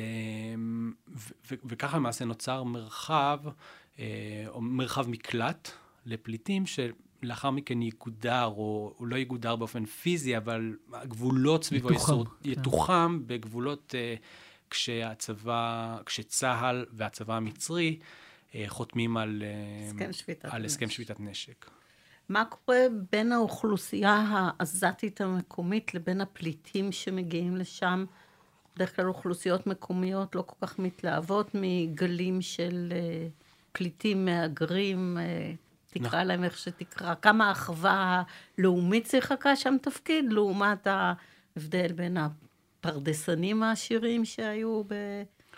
ו, 1.16 1.34
ו, 1.52 1.56
וככה 1.66 1.98
למעשה 1.98 2.26
נוצר 2.26 2.64
מרחב, 2.64 3.40
אה, 4.00 4.46
או 4.48 4.62
מרחב 4.62 5.10
מקלט 5.10 5.72
לפליטים, 6.06 6.64
שלאחר 6.66 7.50
מכן 7.52 7.82
יגודר, 7.82 8.46
או, 8.46 8.96
או 9.00 9.06
לא 9.06 9.16
יגודר 9.16 9.56
באופן 9.56 9.86
פיזי, 9.86 10.38
אבל 10.38 10.76
הגבולות 10.94 11.64
סביבו 11.64 11.90
יתוחם, 11.92 12.24
כן. 12.24 12.50
יתוחם 12.50 13.20
בגבולות 13.26 13.96
uh, 13.96 14.22
כשהצבא, 14.70 15.98
כשצה"ל 16.06 16.86
והצבא 16.94 17.36
המצרי 17.36 18.00
אה, 18.02 18.06
חותמים 18.68 19.18
על 19.18 19.44
אה, 19.46 19.88
הסכם 19.88 20.14
שביתת, 20.14 20.46
על 20.46 20.66
הסכם 20.66 20.90
שביתת 20.90 21.20
נשק. 21.20 21.70
מה 22.30 22.46
קורה 22.46 22.80
בין 23.12 23.32
האוכלוסייה 23.32 24.26
העזתית 24.30 25.22
המקומית 25.22 25.94
לבין 25.94 26.22
הפליטים 26.22 26.92
שמגיעים 26.92 27.58
לשם? 27.58 28.06
בדרך 28.76 28.96
כלל 28.96 29.08
אוכלוסיות 29.08 29.68
מקומיות 29.68 30.36
לא 30.36 30.42
כל 30.42 30.68
כך 30.68 30.80
מתלהבות 30.80 31.52
מגלים 31.54 32.42
של 32.42 32.94
אה, 32.96 33.28
פליטים 33.72 34.26
מהגרים, 34.26 35.18
תקרא 35.88 36.08
נכון. 36.08 36.28
להם 36.28 36.44
איך 36.44 36.58
שתקרא. 36.58 37.16
כמה 37.22 37.50
האחווה 37.50 38.24
הלאומית 38.58 39.08
שיחקה 39.08 39.56
שם 39.56 39.76
תפקיד, 39.82 40.34
לעומת 40.34 40.88
ההבדל 40.88 41.92
בין 41.92 42.18
הפרדסנים 42.18 43.64
העשירים 43.64 44.26
שהיו 44.26 44.84
ב... 44.88 44.94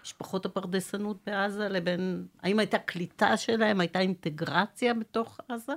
משפחות 0.05 0.45
הפרדסנות 0.45 1.17
בעזה 1.25 1.69
לבין, 1.69 2.27
האם 2.41 2.59
הייתה 2.59 2.79
קליטה 2.79 3.37
שלהם, 3.37 3.79
הייתה 3.79 3.99
אינטגרציה 3.99 4.93
בתוך 4.93 5.39
עזה? 5.49 5.73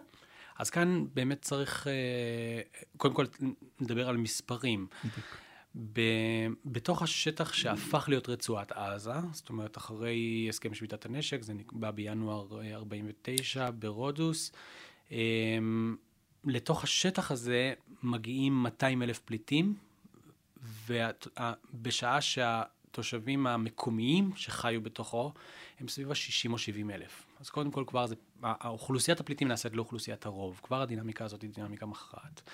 אז 0.59 0.71
כאן 0.71 1.05
באמת 1.15 1.43
צריך, 1.43 1.87
אה, 1.87 2.61
קודם 2.97 3.15
כל 3.15 3.25
נדבר 3.81 4.09
על 4.09 4.17
מספרים. 4.17 4.87
ב, 5.93 6.01
בתוך 6.65 7.03
השטח 7.03 7.53
שהפך 7.53 8.09
להיות 8.09 8.29
רצועת 8.29 8.73
עזה, 8.73 9.13
זאת 9.33 9.49
אומרת, 9.49 9.77
אחרי 9.77 10.47
הסכם 10.49 10.75
שביתת 10.75 11.07
הנשק, 11.07 11.43
זה 11.43 11.55
נקבע 11.55 11.91
בינואר 11.91 12.47
49' 12.73 13.65
אה, 13.65 13.71
ברודוס, 13.71 14.53
אה, 15.13 15.19
לתוך 16.45 16.85
השטח 16.85 17.31
הזה 17.31 17.73
מגיעים 18.03 18.63
200 18.63 19.03
אלף 19.03 19.19
פליטים, 19.19 19.75
ובשעה 20.87 22.21
שה... 22.21 22.63
התושבים 22.99 23.47
המקומיים 23.47 24.31
שחיו 24.37 24.83
בתוכו 24.83 25.33
הם 25.81 25.89
סביב 25.89 26.11
ה-60 26.11 26.53
או 26.53 26.59
70 26.59 26.91
אלף. 26.91 27.27
אז 27.41 27.51
קודם 27.51 27.71
כל 27.71 27.85
כבר 27.87 28.07
זה, 28.07 28.15
האוכלוסיית 28.43 29.21
הפליטים 29.21 29.49
נעשית 29.49 29.73
לאוכלוסיית 29.73 30.27
הרוב, 30.27 30.61
כבר 30.63 30.83
הדינמיקה 30.83 31.25
הזאת 31.25 31.43
היא 31.43 31.51
דינמיקה 31.51 31.87
מכרעת. 31.87 32.51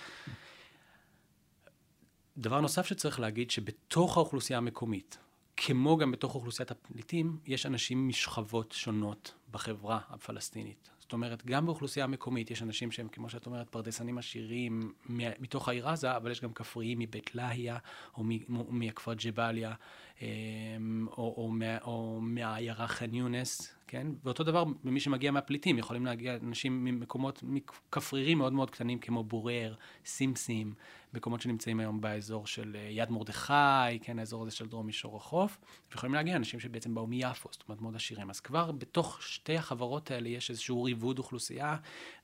דבר 2.37 2.61
נוסף 2.61 2.87
שצריך 2.87 3.21
להגיד, 3.21 3.51
שבתוך 3.51 4.17
האוכלוסייה 4.17 4.59
המקומית, 4.59 5.19
כמו 5.57 5.97
גם 5.97 6.13
בתוך 6.13 6.35
אוכלוסיית 6.35 6.71
הפליטים, 6.71 7.39
יש 7.47 7.67
אנשים 7.67 8.09
משכבות 8.09 8.73
שונות 8.73 9.35
בחברה 9.51 10.01
הפלסטינית. 10.09 10.91
זאת 11.05 11.13
אומרת, 11.13 11.47
גם 11.47 11.67
באוכלוסייה 11.67 12.05
המקומית 12.05 12.51
יש 12.51 12.63
אנשים 12.63 12.91
שהם, 12.91 13.09
כמו 13.09 13.31
שאת 13.31 13.47
אומרת, 13.47 13.69
פרדסנים 13.69 14.19
עשירים 14.19 14.93
מתוך 15.09 15.69
העיר 15.69 15.89
עזה, 15.89 16.17
אבל 16.17 16.31
יש 16.31 16.41
גם 16.41 16.53
כפריים 16.53 16.99
מבית 16.99 17.35
להיה, 17.35 17.79
או 18.17 18.25
מהכפר 18.69 19.15
ג'באליה, 19.15 19.75
אמ, 20.23 21.07
או, 21.11 21.35
או, 21.37 21.53
או 21.85 22.21
מהעיירה 22.21 22.87
ח'אן 22.87 23.15
יונס, 23.15 23.75
כן? 23.87 24.07
ואותו 24.25 24.45
דבר 24.45 24.65
במי 24.85 25.01
שמגיע 25.01 25.31
מהפליטים, 25.31 25.79
יכולים 25.79 26.07
להגיע 26.07 26.37
אנשים 26.43 26.85
ממקומות, 26.85 27.43
מכפרירים 27.43 28.39
מאוד 28.39 28.53
מאוד 28.53 28.71
קטנים 28.71 28.99
כמו 28.99 29.25
בורר, 29.25 29.75
סימסים, 30.05 30.75
מקומות 31.15 31.41
שנמצאים 31.41 31.81
היום 31.81 32.01
באזור 32.01 32.47
של 32.47 32.77
אה, 32.79 32.89
יד 32.91 33.11
מרדכי, 33.11 33.99
כן, 34.03 34.19
האזור 34.19 34.43
הזה 34.43 34.51
של 34.51 34.67
דרום 34.67 34.87
מישור 34.87 35.17
החוף, 35.17 35.59
ויכולים 35.91 36.15
להגיע 36.15 36.37
אנשים 36.37 36.61
שבעצם 36.61 36.95
באו 36.95 37.07
מיפו, 37.07 37.49
זאת 37.53 37.63
אומרת 37.69 37.81
מאוד 37.81 37.97
עשירים. 37.97 38.31
אז 38.31 38.41
כבר 38.41 38.73
בתוך 38.73 39.23
שתי 39.23 39.57
החברות 39.57 40.11
האלה 40.11 40.29
יש 40.29 40.51
איזשהו 40.51 40.83
ריבוד 40.83 41.19
אוכלוסייה, 41.19 41.77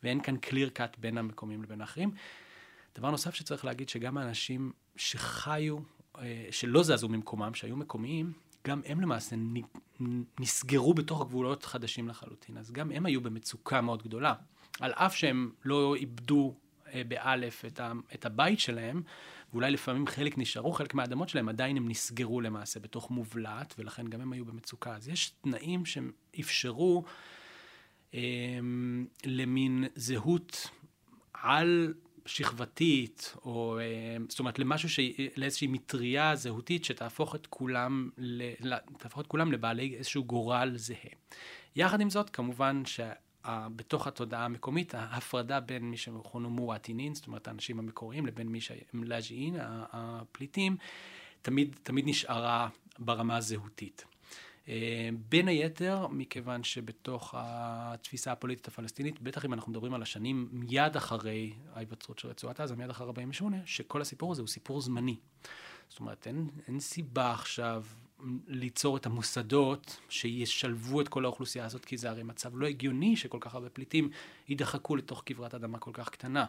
ואין 0.02 0.20
כאן 0.20 0.37
clear 0.37 0.78
cut 0.78 1.00
בין 1.00 1.18
המקומיים 1.18 1.62
לבין 1.62 1.80
האחרים. 1.80 2.11
דבר 2.94 3.11
נוסף 3.11 3.35
שצריך 3.35 3.64
להגיד, 3.64 3.88
שגם 3.88 4.18
האנשים 4.18 4.73
שחיו, 4.97 5.78
שלא 6.50 6.83
זזו 6.83 7.09
ממקומם, 7.09 7.55
שהיו 7.55 7.76
מקומיים, 7.76 8.33
גם 8.67 8.81
הם 8.87 9.00
למעשה 9.00 9.37
נסגרו 10.40 10.95
בתוך 10.95 11.26
גבולות 11.26 11.64
חדשים 11.64 12.09
לחלוטין. 12.09 12.59
אז 12.59 12.73
גם 12.73 12.90
הם 12.90 13.07
היו 13.07 13.21
במצוקה 13.21 13.81
מאוד 13.81 14.02
גדולה. 14.02 14.35
על 14.81 14.93
אף 14.93 15.17
שהם 15.17 15.50
לא 15.64 15.95
איבדו 15.95 16.55
אה, 16.95 17.02
באלף 17.09 17.64
את, 17.64 17.81
את 18.14 18.26
הבית 18.26 18.61
שלהם, 18.61 19.02
ואולי 19.52 19.71
לפעמים 19.71 20.07
חלק 20.07 20.38
נשארו, 20.38 20.73
חלק 20.73 20.95
מהאדמות 20.95 21.29
שלהם, 21.29 21.49
עדיין 21.49 21.76
הם 21.76 21.88
נסגרו 21.88 22.40
למעשה 22.40 22.81
בתוך 22.81 23.11
מובלעת, 23.11 23.75
ולכן 23.79 24.07
גם 24.09 24.21
הם 24.21 24.33
היו 24.33 24.45
במצוקה. 24.45 24.97
אז 24.97 25.09
יש 25.09 25.33
תנאים 25.40 25.87
שהם 25.87 26.12
אפשרו 26.40 27.05
אה, 28.14 28.21
למין 29.25 29.85
זהות 29.95 30.71
על 31.33 31.95
שכבתית, 32.30 33.34
או 33.44 33.78
אה, 33.78 34.16
זאת 34.28 34.38
אומרת 34.38 34.58
למשהו, 34.58 34.88
ש... 34.88 35.00
לאיזושהי 35.37 35.66
מטריה 35.66 36.37
זהותית 36.37 36.84
שתהפוך 36.84 37.34
את 37.34 37.46
כולם, 37.46 38.10
ל... 38.18 38.75
תהפוך 38.99 39.20
את 39.20 39.26
כולם 39.26 39.52
לבעלי 39.52 39.96
איזשהו 39.96 40.25
גורל 40.25 40.72
זהה. 40.76 41.10
יחד 41.76 42.00
עם 42.00 42.10
זאת, 42.10 42.30
כמובן 42.30 42.82
שבתוך 42.87 44.06
התודעה 44.06 44.44
המקומית, 44.44 44.94
ההפרדה 44.94 45.60
בין 45.60 45.90
מי 45.90 45.96
שמכונו 45.96 46.50
מואטינין, 46.50 47.14
זאת 47.14 47.26
אומרת 47.26 47.49
האנשים 47.49 47.78
המקוריים, 47.78 48.26
לבין 48.26 48.49
מי 48.49 48.60
שהם 48.60 49.04
לאז'ין, 49.04 49.56
הפליטים, 49.92 50.76
תמיד, 51.42 51.76
תמיד 51.82 52.08
נשארה 52.08 52.68
ברמה 52.99 53.37
הזהותית. 53.37 54.04
בין 55.29 55.49
היתר, 55.49 56.07
מכיוון 56.07 56.62
שבתוך 56.62 57.35
התפיסה 57.39 58.33
הפוליטית 58.33 58.69
הפלסטינית, 58.69 59.21
בטח 59.21 59.45
אם 59.45 59.53
אנחנו 59.53 59.73
מדברים 59.73 59.95
על 59.95 60.03
השנים 60.03 60.49
מיד 60.53 60.97
אחרי 60.97 61.53
ההיווצרות 61.73 62.19
של 62.19 62.29
רצועת 62.29 62.61
עזה, 62.61 62.77
מיד 62.77 62.91
אחרי 62.91 63.07
48, 63.07 63.57
שכל 63.65 64.00
הסיפור 64.00 64.33
הזה 64.33 64.43
הוא 64.43 64.49
סיפור 64.49 64.81
זמני. 64.81 65.17
זאת 65.89 66.00
אומרת, 66.00 66.27
אין, 66.27 66.49
אין 66.67 66.81
סיבה 66.81 67.33
עכשיו 67.33 67.85
ליצור 68.47 68.97
את 68.97 69.07
המוסדות 69.07 70.00
שישלבו 70.09 71.00
את 71.00 71.09
כל 71.09 71.25
האוכלוסייה 71.25 71.65
הזאת, 71.65 71.85
כי 71.85 71.97
זה 71.97 72.11
הרי 72.11 72.23
מצב 72.23 72.57
לא 72.57 72.67
הגיוני 72.67 73.17
שכל 73.17 73.39
כך 73.41 73.55
הרבה 73.55 73.71
פליטים 73.71 74.11
יידחקו 74.49 74.97
לתוך 74.97 75.23
כברת 75.27 75.55
אדמה 75.55 75.79
כל 75.79 75.91
כך 75.95 76.09
קטנה. 76.09 76.47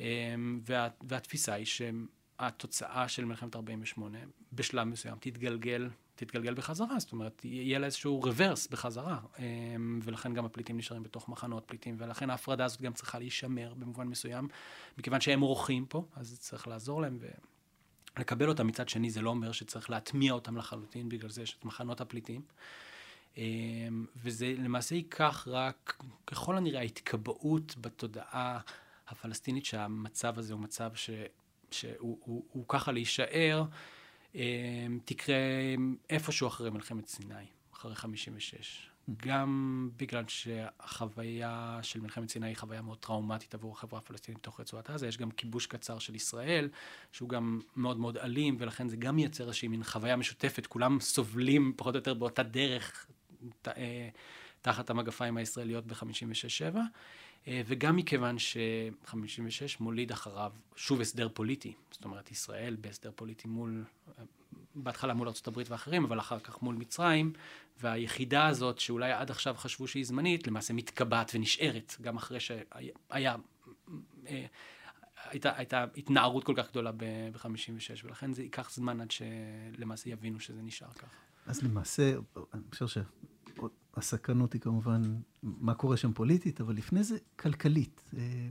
אמ, 0.00 0.60
וה, 0.66 0.88
והתפיסה 1.02 1.54
היא 1.54 1.66
שהתוצאה 1.66 3.08
של 3.08 3.24
מלחמת 3.24 3.56
48 3.56 4.18
בשלב 4.52 4.84
מסוים 4.84 5.16
תתגלגל, 5.20 5.88
תתגלגל 6.16 6.54
בחזרה, 6.54 6.98
זאת 6.98 7.12
אומרת, 7.12 7.44
יהיה 7.44 7.78
לה 7.78 7.86
איזשהו 7.86 8.20
רוורס 8.20 8.66
בחזרה, 8.66 9.18
אמ, 9.38 10.00
ולכן 10.02 10.34
גם 10.34 10.44
הפליטים 10.44 10.76
נשארים 10.76 11.02
בתוך 11.02 11.28
מחנות 11.28 11.64
פליטים, 11.66 11.96
ולכן 11.98 12.30
ההפרדה 12.30 12.64
הזאת 12.64 12.82
גם 12.82 12.92
צריכה 12.92 13.18
להישמר 13.18 13.74
במובן 13.74 14.06
מסוים, 14.06 14.48
מכיוון 14.98 15.20
שהם 15.20 15.42
אורחים 15.42 15.86
פה, 15.86 16.04
אז 16.16 16.38
צריך 16.40 16.68
לעזור 16.68 17.02
להם. 17.02 17.18
ו... 17.20 17.26
לקבל 18.18 18.48
אותם 18.48 18.66
מצד 18.66 18.88
שני 18.88 19.10
זה 19.10 19.20
לא 19.20 19.30
אומר 19.30 19.52
שצריך 19.52 19.90
להטמיע 19.90 20.32
אותם 20.32 20.56
לחלוטין, 20.56 21.08
בגלל 21.08 21.30
זה 21.30 21.42
יש 21.42 21.56
את 21.58 21.64
מחנות 21.64 22.00
הפליטים. 22.00 22.42
אמ, 23.36 24.06
וזה 24.16 24.54
למעשה 24.58 24.94
ייקח 24.94 25.48
רק, 25.50 26.02
ככל 26.26 26.56
הנראה, 26.56 26.80
ההתקבעות 26.80 27.74
בתודעה 27.80 28.60
הפלסטינית 29.08 29.64
שהמצב 29.64 30.38
הזה 30.38 30.52
הוא 30.52 30.60
מצב 30.60 30.90
ש, 30.94 31.10
שהוא 31.70 32.18
הוא, 32.20 32.44
הוא 32.52 32.64
ככה 32.68 32.92
להישאר, 32.92 33.64
תקרה 35.04 35.36
איפשהו 36.10 36.48
אחרי 36.48 36.70
מלחמת 36.70 37.06
סיני, 37.06 37.34
אחרי 37.72 37.94
56. 37.94 38.90
גם 39.26 39.88
בגלל 39.96 40.24
שהחוויה 40.28 41.78
של 41.82 42.00
מלחמת 42.00 42.30
סיני 42.30 42.46
היא 42.46 42.56
חוויה 42.56 42.82
מאוד 42.82 42.98
טראומטית 42.98 43.54
עבור 43.54 43.72
החברה 43.72 43.98
הפלסטינית 43.98 44.38
בתוך 44.40 44.60
רצועת 44.60 44.90
עזה, 44.90 45.08
יש 45.08 45.16
גם 45.16 45.30
כיבוש 45.30 45.66
קצר 45.66 45.98
של 45.98 46.14
ישראל, 46.14 46.68
שהוא 47.12 47.28
גם 47.28 47.60
מאוד 47.76 47.98
מאוד 47.98 48.16
אלים, 48.18 48.56
ולכן 48.58 48.88
זה 48.88 48.96
גם 48.96 49.16
מייצר 49.16 49.44
איזושהי 49.44 49.68
מין 49.68 49.84
חוויה 49.84 50.16
משותפת, 50.16 50.66
כולם 50.66 51.00
סובלים 51.00 51.72
פחות 51.76 51.94
או 51.94 51.98
יותר 51.98 52.14
באותה 52.14 52.42
דרך 52.42 53.06
אה, 53.66 54.08
תחת 54.60 54.90
המגפיים 54.90 55.36
הישראליות 55.36 55.86
ב-56-7, 55.86 56.76
אה, 56.76 56.82
וגם 57.48 57.96
מכיוון 57.96 58.38
ש-56 58.38 59.76
מוליד 59.80 60.12
אחריו 60.12 60.52
שוב 60.76 61.00
הסדר 61.00 61.28
פוליטי, 61.34 61.74
זאת 61.90 62.04
אומרת 62.04 62.30
ישראל 62.30 62.76
בהסדר 62.80 63.10
פוליטי 63.16 63.48
מול 63.48 63.84
בהתחלה 64.74 65.14
מול 65.14 65.28
ארה"ב 65.28 65.62
ואחרים, 65.68 66.04
אבל 66.04 66.20
אחר 66.20 66.38
כך 66.38 66.62
מול 66.62 66.74
מצרים, 66.74 67.32
והיחידה 67.80 68.46
הזאת, 68.46 68.78
שאולי 68.78 69.12
עד 69.12 69.30
עכשיו 69.30 69.54
חשבו 69.54 69.88
שהיא 69.88 70.04
זמנית, 70.04 70.46
למעשה 70.46 70.74
מתקבעת 70.74 71.30
ונשארת, 71.34 71.96
גם 72.00 72.16
אחרי 72.16 72.40
שהיה... 72.40 73.36
אה, 74.26 74.46
הייתה, 75.30 75.56
הייתה 75.56 75.84
התנערות 75.96 76.44
כל 76.44 76.54
כך 76.56 76.70
גדולה 76.70 76.92
ב-56, 76.96 78.04
ולכן 78.04 78.32
זה 78.32 78.42
ייקח 78.42 78.70
זמן 78.70 79.00
עד 79.00 79.10
שלמעשה 79.10 80.10
יבינו 80.10 80.40
שזה 80.40 80.62
נשאר 80.62 80.92
ככה. 80.92 81.16
אז 81.46 81.62
למעשה, 81.62 82.12
אני 82.54 82.62
חושב 82.70 82.86
שהסכנות 83.96 84.52
היא 84.52 84.60
כמובן 84.60 85.02
מה 85.42 85.74
קורה 85.74 85.96
שם 85.96 86.12
פוליטית, 86.12 86.60
אבל 86.60 86.74
לפני 86.74 87.04
זה 87.04 87.16
כלכלית. 87.36 88.02
אה, 88.16 88.48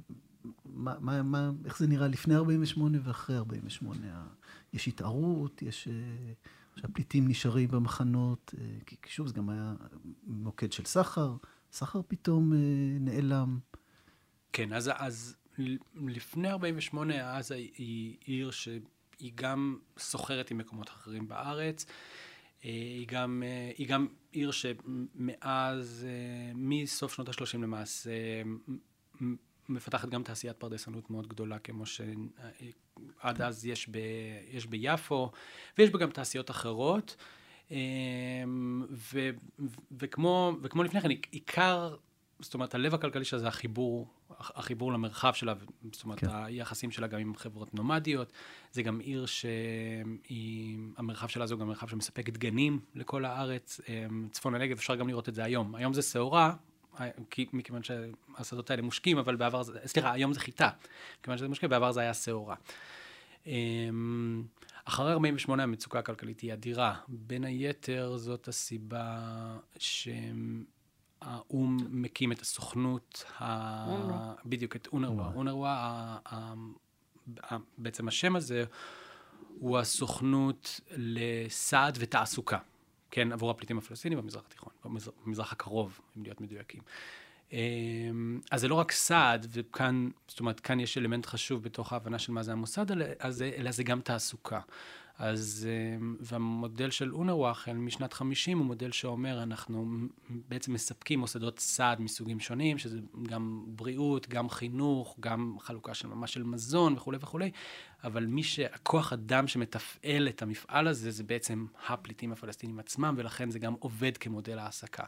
מה, 0.65 0.95
מה, 0.99 1.23
מה, 1.23 1.51
איך 1.65 1.79
זה 1.79 1.87
נראה 1.87 2.07
לפני 2.07 2.35
48 2.35 2.97
ואחרי 3.03 3.37
48? 3.37 4.25
יש 4.73 4.87
התערות, 4.87 5.61
יש... 5.61 5.87
אה, 5.87 6.33
שהפליטים 6.79 7.27
נשארים 7.27 7.67
במחנות, 7.67 8.53
אה, 8.57 8.65
כי 8.85 8.95
שוב, 9.07 9.27
זה 9.27 9.33
גם 9.33 9.49
היה 9.49 9.73
מוקד 10.23 10.71
של 10.71 10.85
סחר, 10.85 11.35
סחר 11.71 12.01
פתאום 12.07 12.53
נעלם. 12.99 13.59
כן, 14.53 14.73
אז, 14.73 14.91
אז 14.95 15.35
לפני 15.95 16.49
48, 16.49 17.37
עזה 17.37 17.55
היא 17.55 18.17
עיר 18.23 18.51
שהיא 18.51 19.31
גם 19.35 19.77
סוחרת 19.97 20.51
עם 20.51 20.57
מקומות 20.57 20.89
אחרים 20.89 21.27
בארץ. 21.27 21.85
היא 22.61 23.07
גם, 23.07 23.43
היא 23.77 23.87
גם 23.87 24.07
עיר 24.35 24.51
שמאז, 24.51 26.07
מסוף 26.55 27.13
שנות 27.13 27.29
ה-30 27.29 27.57
למעשה, 27.57 28.11
מפתחת 29.69 30.09
גם 30.09 30.23
תעשיית 30.23 30.57
פרדסנות 30.57 31.09
מאוד 31.09 31.27
גדולה, 31.27 31.59
כמו 31.59 31.85
שעד 31.85 33.41
אז 33.41 33.65
יש, 33.65 33.89
ב, 33.89 33.97
יש 34.51 34.65
ביפו, 34.65 35.31
ויש 35.77 35.89
בה 35.89 35.99
גם 35.99 36.11
תעשיות 36.11 36.51
אחרות. 36.51 37.15
אמ, 37.71 38.85
ו, 38.91 39.29
וכמו, 39.99 40.51
וכמו 40.61 40.83
לפני 40.83 41.01
כן, 41.01 41.09
עיקר, 41.31 41.95
זאת 42.39 42.53
אומרת, 42.53 42.75
הלב 42.75 42.93
הכלכלי 42.93 43.25
שלה 43.25 43.39
זה 43.39 43.47
החיבור, 43.47 44.07
החיבור 44.39 44.93
למרחב 44.93 45.33
שלה, 45.33 45.53
זאת 45.91 46.03
אומרת, 46.03 46.19
כן. 46.19 46.27
היחסים 46.31 46.91
שלה 46.91 47.07
גם 47.07 47.19
עם 47.19 47.35
חברות 47.35 47.73
נומדיות. 47.73 48.33
זה 48.71 48.81
גם 48.81 48.99
עיר 48.99 49.25
שהמרחב 50.95 51.27
שלה 51.27 51.47
זה 51.47 51.55
גם 51.55 51.67
מרחב 51.67 51.87
שמספק 51.87 52.29
דגנים 52.29 52.79
לכל 52.95 53.25
הארץ. 53.25 53.81
אמ, 53.89 54.27
צפון 54.31 54.55
הנגב, 54.55 54.77
אפשר 54.77 54.95
גם 54.95 55.07
לראות 55.07 55.29
את 55.29 55.35
זה 55.35 55.43
היום. 55.43 55.75
היום 55.75 55.93
זה 55.93 56.01
שעורה, 56.01 56.53
מכיוון 57.53 57.81
שהשדות 57.83 58.71
האלה 58.71 58.81
מושקים, 58.81 59.17
אבל 59.17 59.35
בעבר 59.35 59.63
זה, 59.63 59.79
סליחה, 59.85 60.11
היום 60.11 60.33
זה 60.33 60.39
חיטה, 60.39 60.69
מכיוון 61.19 61.37
שזה 61.37 61.47
מושקים, 61.47 61.69
בעבר 61.69 61.91
זה 61.91 62.01
היה 62.01 62.13
שעורה. 62.13 62.55
אמ, 63.47 64.43
אחרי 64.85 65.11
48 65.11 65.63
המצוקה 65.63 65.99
הכלכלית 65.99 66.39
היא 66.39 66.53
אדירה. 66.53 66.95
בין 67.07 67.43
היתר 67.43 68.17
זאת 68.17 68.47
הסיבה 68.47 69.57
שהאו"ם 71.25 71.77
מקים 71.89 72.31
את 72.31 72.41
הסוכנות, 72.41 73.23
ה... 73.41 74.33
בדיוק, 74.45 74.75
את 74.75 74.87
אונרווה. 74.87 75.31
אונרווה, 75.35 76.17
בעצם 77.77 78.07
השם 78.07 78.35
הזה 78.35 78.63
הוא 79.59 79.77
הסוכנות 79.77 80.79
לסעד 80.97 81.97
ותעסוקה. 82.01 82.57
כן, 83.11 83.31
עבור 83.31 83.51
הפליטים 83.51 83.77
הפלסטינים 83.77 84.17
במזרח 84.17 84.43
התיכון, 84.47 84.73
במזרח 85.25 85.51
הקרוב, 85.51 85.99
אם 86.17 86.23
להיות 86.23 86.41
מדויקים. 86.41 86.81
אמ, 87.51 88.39
אז 88.51 88.61
זה 88.61 88.67
לא 88.67 88.75
רק 88.75 88.91
סעד, 88.91 89.47
וכאן, 89.49 90.09
זאת 90.27 90.39
אומרת, 90.39 90.59
כאן 90.59 90.79
יש 90.79 90.97
אלמנט 90.97 91.25
חשוב 91.25 91.63
בתוך 91.63 91.93
ההבנה 91.93 92.19
של 92.19 92.31
מה 92.31 92.43
זה 92.43 92.51
המוסד, 92.51 92.85
אלא 93.41 93.71
זה 93.71 93.83
גם 93.83 94.01
תעסוקה. 94.01 94.59
אז, 95.19 95.67
אמ, 95.69 96.15
והמודל 96.19 96.89
של 96.89 97.13
אונרווה 97.13 97.51
החל 97.51 97.73
משנת 97.73 98.13
50 98.13 98.57
הוא 98.57 98.65
מודל 98.65 98.91
שאומר, 98.91 99.43
אנחנו 99.43 99.85
בעצם 100.29 100.73
מספקים 100.73 101.19
מוסדות 101.19 101.59
סעד 101.59 102.01
מסוגים 102.01 102.39
שונים, 102.39 102.77
שזה 102.77 102.99
גם 103.23 103.63
בריאות, 103.67 104.29
גם 104.29 104.49
חינוך, 104.49 105.17
גם 105.19 105.55
חלוקה 105.59 105.93
של 105.93 106.07
ממש 106.07 106.33
של 106.33 106.43
מזון 106.43 106.93
וכולי 106.93 107.17
וכולי, 107.21 107.51
אבל 108.03 108.25
מי 108.25 108.43
שהכוח 108.43 109.13
אדם 109.13 109.47
שמתפעל 109.47 110.27
את 110.27 110.41
המפעל 110.41 110.87
הזה, 110.87 111.11
זה 111.11 111.23
בעצם 111.23 111.65
הפליטים 111.87 112.31
הפלסטינים 112.31 112.79
עצמם, 112.79 113.15
ולכן 113.17 113.49
זה 113.49 113.59
גם 113.59 113.75
עובד 113.79 114.17
כמודל 114.17 114.59
העסקה. 114.59 115.03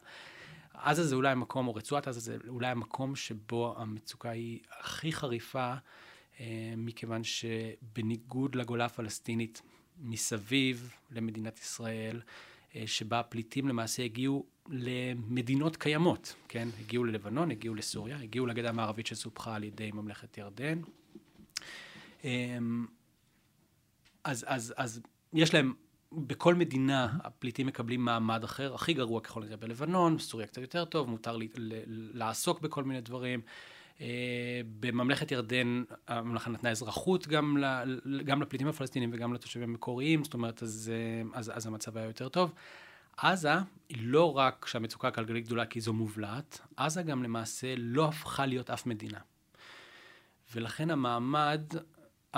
עזה 0.73 1.07
זה 1.07 1.15
אולי 1.15 1.31
המקום, 1.31 1.67
או 1.67 1.75
רצועת 1.75 2.07
עזה 2.07 2.19
זה 2.19 2.37
אולי 2.47 2.67
המקום 2.67 3.15
שבו 3.15 3.75
המצוקה 3.77 4.29
היא 4.29 4.59
הכי 4.79 5.11
חריפה, 5.11 5.73
אה, 6.39 6.73
מכיוון 6.77 7.21
שבניגוד 7.23 8.55
לגולה 8.55 8.85
הפלסטינית, 8.85 9.61
מסביב 10.01 10.91
למדינת 11.11 11.59
ישראל, 11.59 12.21
אה, 12.75 12.83
שבה 12.85 13.19
הפליטים 13.19 13.67
למעשה 13.67 14.03
הגיעו 14.03 14.45
למדינות 14.69 15.77
קיימות, 15.77 16.35
כן? 16.47 16.67
הגיעו 16.79 17.03
ללבנון, 17.03 17.51
הגיעו 17.51 17.75
לסוריה, 17.75 18.17
הגיעו 18.17 18.45
לגדה 18.45 18.69
המערבית 18.69 19.07
שסופחה 19.07 19.55
על 19.55 19.63
ידי 19.63 19.91
ממלכת 19.91 20.37
ירדן. 20.37 20.81
אמ, 22.23 22.85
אז, 24.23 24.45
אז, 24.47 24.73
אז 24.77 25.01
יש 25.33 25.53
להם, 25.53 25.73
בכל 26.11 26.55
מדינה 26.55 27.17
הפליטים 27.23 27.67
מקבלים 27.67 28.05
מעמד 28.05 28.43
אחר, 28.43 28.75
הכי 28.75 28.93
גרוע 28.93 29.21
ככל 29.21 29.43
הנראה 29.43 29.57
בלבנון, 29.57 30.19
סוריה 30.19 30.47
קצת 30.47 30.61
יותר 30.61 30.85
טוב, 30.85 31.09
מותר 31.09 31.37
לי, 31.37 31.47
לעסוק 32.13 32.61
בכל 32.61 32.83
מיני 32.83 33.01
דברים. 33.01 33.41
אה, 34.01 34.61
בממלכת 34.79 35.31
ירדן 35.31 35.83
הממלכה 36.07 36.49
נתנה 36.49 36.69
אזרחות 36.69 37.27
גם, 37.27 37.57
גם 38.25 38.41
לפליטים 38.41 38.67
הפלסטינים 38.67 39.09
וגם 39.13 39.33
לתושבים 39.33 39.69
המקוריים, 39.69 40.23
זאת 40.23 40.33
אומרת, 40.33 40.63
אז, 40.63 40.91
אה, 40.93 41.39
אז, 41.39 41.51
אז 41.55 41.65
המצב 41.65 41.97
היה 41.97 42.07
יותר 42.07 42.29
טוב. 42.29 42.53
עזה 43.17 43.53
לא 43.91 44.37
רק 44.37 44.65
שהמצוקה 44.69 45.07
הכלכלית 45.07 45.45
גדולה 45.45 45.65
כי 45.65 45.81
זו 45.81 45.93
מובלעת, 45.93 46.59
עזה 46.77 47.03
גם 47.03 47.23
למעשה 47.23 47.73
לא 47.77 48.05
הפכה 48.05 48.45
להיות 48.45 48.69
אף 48.69 48.85
מדינה. 48.85 49.19
ולכן 50.55 50.91
המעמד 50.91 51.63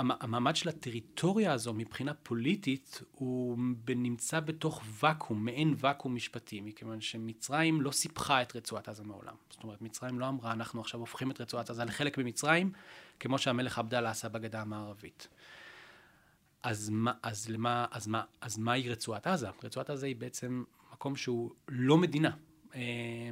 המעמד 0.00 0.56
של 0.56 0.68
הטריטוריה 0.68 1.52
הזו 1.52 1.74
מבחינה 1.74 2.14
פוליטית 2.14 3.02
הוא 3.12 3.58
נמצא 3.88 4.40
בתוך 4.40 4.82
ואקום, 5.00 5.44
מעין 5.44 5.74
ואקום 5.78 6.14
משפטי, 6.14 6.60
מכיוון 6.60 7.00
שמצרים 7.00 7.80
לא 7.80 7.90
סיפחה 7.90 8.42
את 8.42 8.56
רצועת 8.56 8.88
עזה 8.88 9.04
מעולם. 9.04 9.34
זאת 9.50 9.62
אומרת, 9.62 9.82
מצרים 9.82 10.18
לא 10.18 10.28
אמרה, 10.28 10.52
אנחנו 10.52 10.80
עכשיו 10.80 11.00
הופכים 11.00 11.30
את 11.30 11.40
רצועת 11.40 11.70
עזה 11.70 11.84
לחלק 11.84 12.18
ממצרים, 12.18 12.72
כמו 13.20 13.38
שהמלך 13.38 13.78
עבדאללה 13.78 14.10
עשה 14.10 14.28
בגדה 14.28 14.60
המערבית. 14.60 15.28
אז 16.62 16.90
מה, 16.90 17.12
אז 17.22 17.48
למה, 17.48 17.86
אז 17.90 18.06
מה, 18.06 18.22
אז 18.40 18.58
מהי 18.58 18.88
רצועת 18.88 19.26
עזה? 19.26 19.48
רצועת 19.64 19.90
עזה 19.90 20.06
היא 20.06 20.16
בעצם 20.16 20.64
מקום 20.92 21.16
שהוא 21.16 21.50
לא 21.68 21.98
מדינה, 21.98 22.30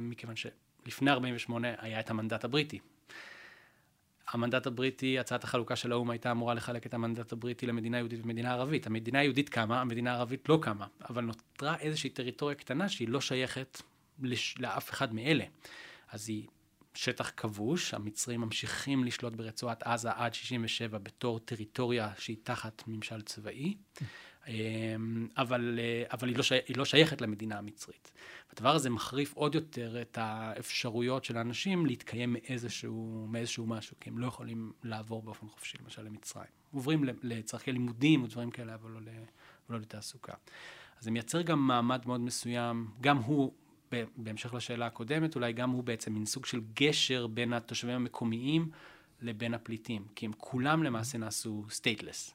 מכיוון 0.01 0.35
שלפני 0.35 1.11
48' 1.11 1.67
היה 1.77 1.99
את 1.99 2.09
המנדט 2.09 2.43
הבריטי. 2.43 2.79
המנדט 4.31 4.67
הבריטי, 4.67 5.19
הצעת 5.19 5.43
החלוקה 5.43 5.75
של 5.75 5.91
האו"ם 5.91 6.09
הייתה 6.09 6.31
אמורה 6.31 6.53
לחלק 6.53 6.85
את 6.85 6.93
המנדט 6.93 7.31
הבריטי 7.31 7.65
למדינה 7.65 7.97
יהודית 7.97 8.19
ומדינה 8.23 8.51
ערבית. 8.53 8.87
המדינה 8.87 9.19
היהודית 9.19 9.49
קמה, 9.49 9.81
המדינה 9.81 10.11
הערבית 10.11 10.49
לא 10.49 10.59
קמה, 10.61 10.87
אבל 11.09 11.23
נותרה 11.23 11.77
איזושהי 11.77 12.09
טריטוריה 12.09 12.55
קטנה 12.55 12.89
שהיא 12.89 13.07
לא 13.07 13.21
שייכת 13.21 13.81
לש... 14.21 14.55
לאף 14.59 14.89
אחד 14.89 15.13
מאלה. 15.13 15.43
אז 16.11 16.29
היא 16.29 16.47
שטח 16.93 17.31
כבוש, 17.37 17.93
המצרים 17.93 18.41
ממשיכים 18.41 19.03
לשלוט 19.03 19.33
ברצועת 19.33 19.83
עזה 19.83 20.11
עד 20.11 20.33
67' 20.33 20.97
בתור 20.97 21.39
טריטוריה 21.39 22.11
שהיא 22.17 22.37
תחת 22.43 22.83
ממשל 22.87 23.21
צבאי. 23.21 23.75
אמ, 24.49 25.27
אבל, 25.37 25.79
אה, 25.81 26.03
אבל 26.11 26.27
היא, 26.27 26.37
לא 26.37 26.43
שי, 26.43 26.55
היא 26.67 26.77
לא 26.77 26.85
שייכת 26.85 27.21
למדינה 27.21 27.57
המצרית. 27.57 28.11
הדבר 28.53 28.75
הזה 28.75 28.89
מחריף 28.89 29.33
עוד 29.33 29.55
יותר 29.55 30.01
את 30.01 30.17
האפשרויות 30.21 31.25
של 31.25 31.37
האנשים 31.37 31.85
להתקיים 31.85 32.33
מאיזשהו, 32.33 33.27
מאיזשהו 33.29 33.67
משהו, 33.67 33.95
כי 33.99 34.09
הם 34.09 34.17
לא 34.17 34.27
יכולים 34.27 34.71
לעבור 34.83 35.21
באופן 35.21 35.47
חופשי, 35.47 35.77
למשל 35.83 36.01
למצרים. 36.01 36.49
עוברים 36.71 37.03
לצרכי 37.23 37.71
לימודים 37.71 38.23
ודברים 38.23 38.51
כאלה, 38.51 38.73
אבל 38.73 38.91
לא, 38.91 38.99
לא 39.69 39.79
לתעסוקה. 39.79 40.33
אז 40.99 41.03
זה 41.03 41.11
מייצר 41.11 41.41
גם 41.41 41.67
מעמד 41.67 42.01
מאוד 42.05 42.19
מסוים, 42.19 42.87
גם 43.01 43.17
הוא, 43.17 43.53
בהמשך 44.15 44.53
לשאלה 44.53 44.85
הקודמת, 44.85 45.35
אולי 45.35 45.53
גם 45.53 45.69
הוא 45.69 45.83
בעצם 45.83 46.13
מין 46.13 46.25
סוג 46.25 46.45
של 46.45 46.61
גשר 46.73 47.27
בין 47.27 47.53
התושבים 47.53 47.95
המקומיים 47.95 48.69
לבין 49.21 49.53
הפליטים, 49.53 50.05
כי 50.15 50.25
הם 50.25 50.31
כולם 50.37 50.83
למעשה 50.83 51.17
נעשו 51.17 51.65
stateless, 51.69 52.33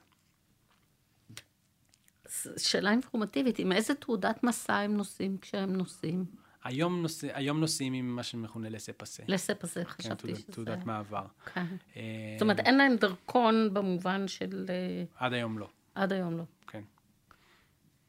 שאלה 2.56 2.90
אינפורמטיבית, 2.90 3.58
עם 3.58 3.72
איזה 3.72 3.94
תעודת 3.94 4.44
מסע 4.44 4.74
הם 4.74 4.96
נוסעים 4.96 5.38
כשהם 5.38 5.76
נוסעים? 5.76 6.24
היום, 6.64 7.02
נוס... 7.02 7.24
היום 7.32 7.60
נוסעים 7.60 7.92
עם 7.92 8.16
מה 8.16 8.22
שמכונה 8.22 8.68
לסה 8.68 8.92
פסה. 8.92 9.22
לסה 9.28 9.54
פסה, 9.54 9.84
חשבתי 9.84 10.08
כן, 10.08 10.14
תעודת, 10.14 10.36
שזה... 10.36 10.52
תעודת 10.52 10.84
מעבר. 10.84 11.26
כן. 11.54 11.66
זאת 12.34 12.42
אומרת, 12.42 12.58
אין 12.58 12.76
להם 12.76 12.96
דרכון 12.96 13.74
במובן 13.74 14.28
של... 14.28 14.66
אה, 14.68 15.04
עד 15.16 15.32
היום 15.32 15.58
לא. 15.58 15.68
עד 15.94 16.12
היום 16.12 16.36
לא. 16.36 16.44
כן. 16.66 16.82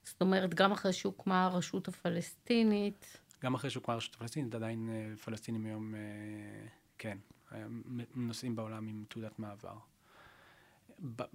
זאת 0.03 0.21
אומרת, 0.21 0.53
גם 0.53 0.71
אחרי 0.71 0.93
שהוקמה 0.93 1.45
הרשות 1.45 1.87
הפלסטינית... 1.87 3.19
גם 3.43 3.53
אחרי 3.53 3.69
שהוקמה 3.69 3.93
הרשות 3.93 4.15
הפלסטינית, 4.15 4.55
עדיין 4.55 4.89
אה, 4.89 5.17
פלסטינים 5.17 5.65
היום, 5.65 5.93
כן, 6.97 7.17
נוסעים 8.15 8.55
בעולם 8.55 8.87
עם 8.87 9.03
תעודת 9.09 9.39
מעבר. 9.39 9.75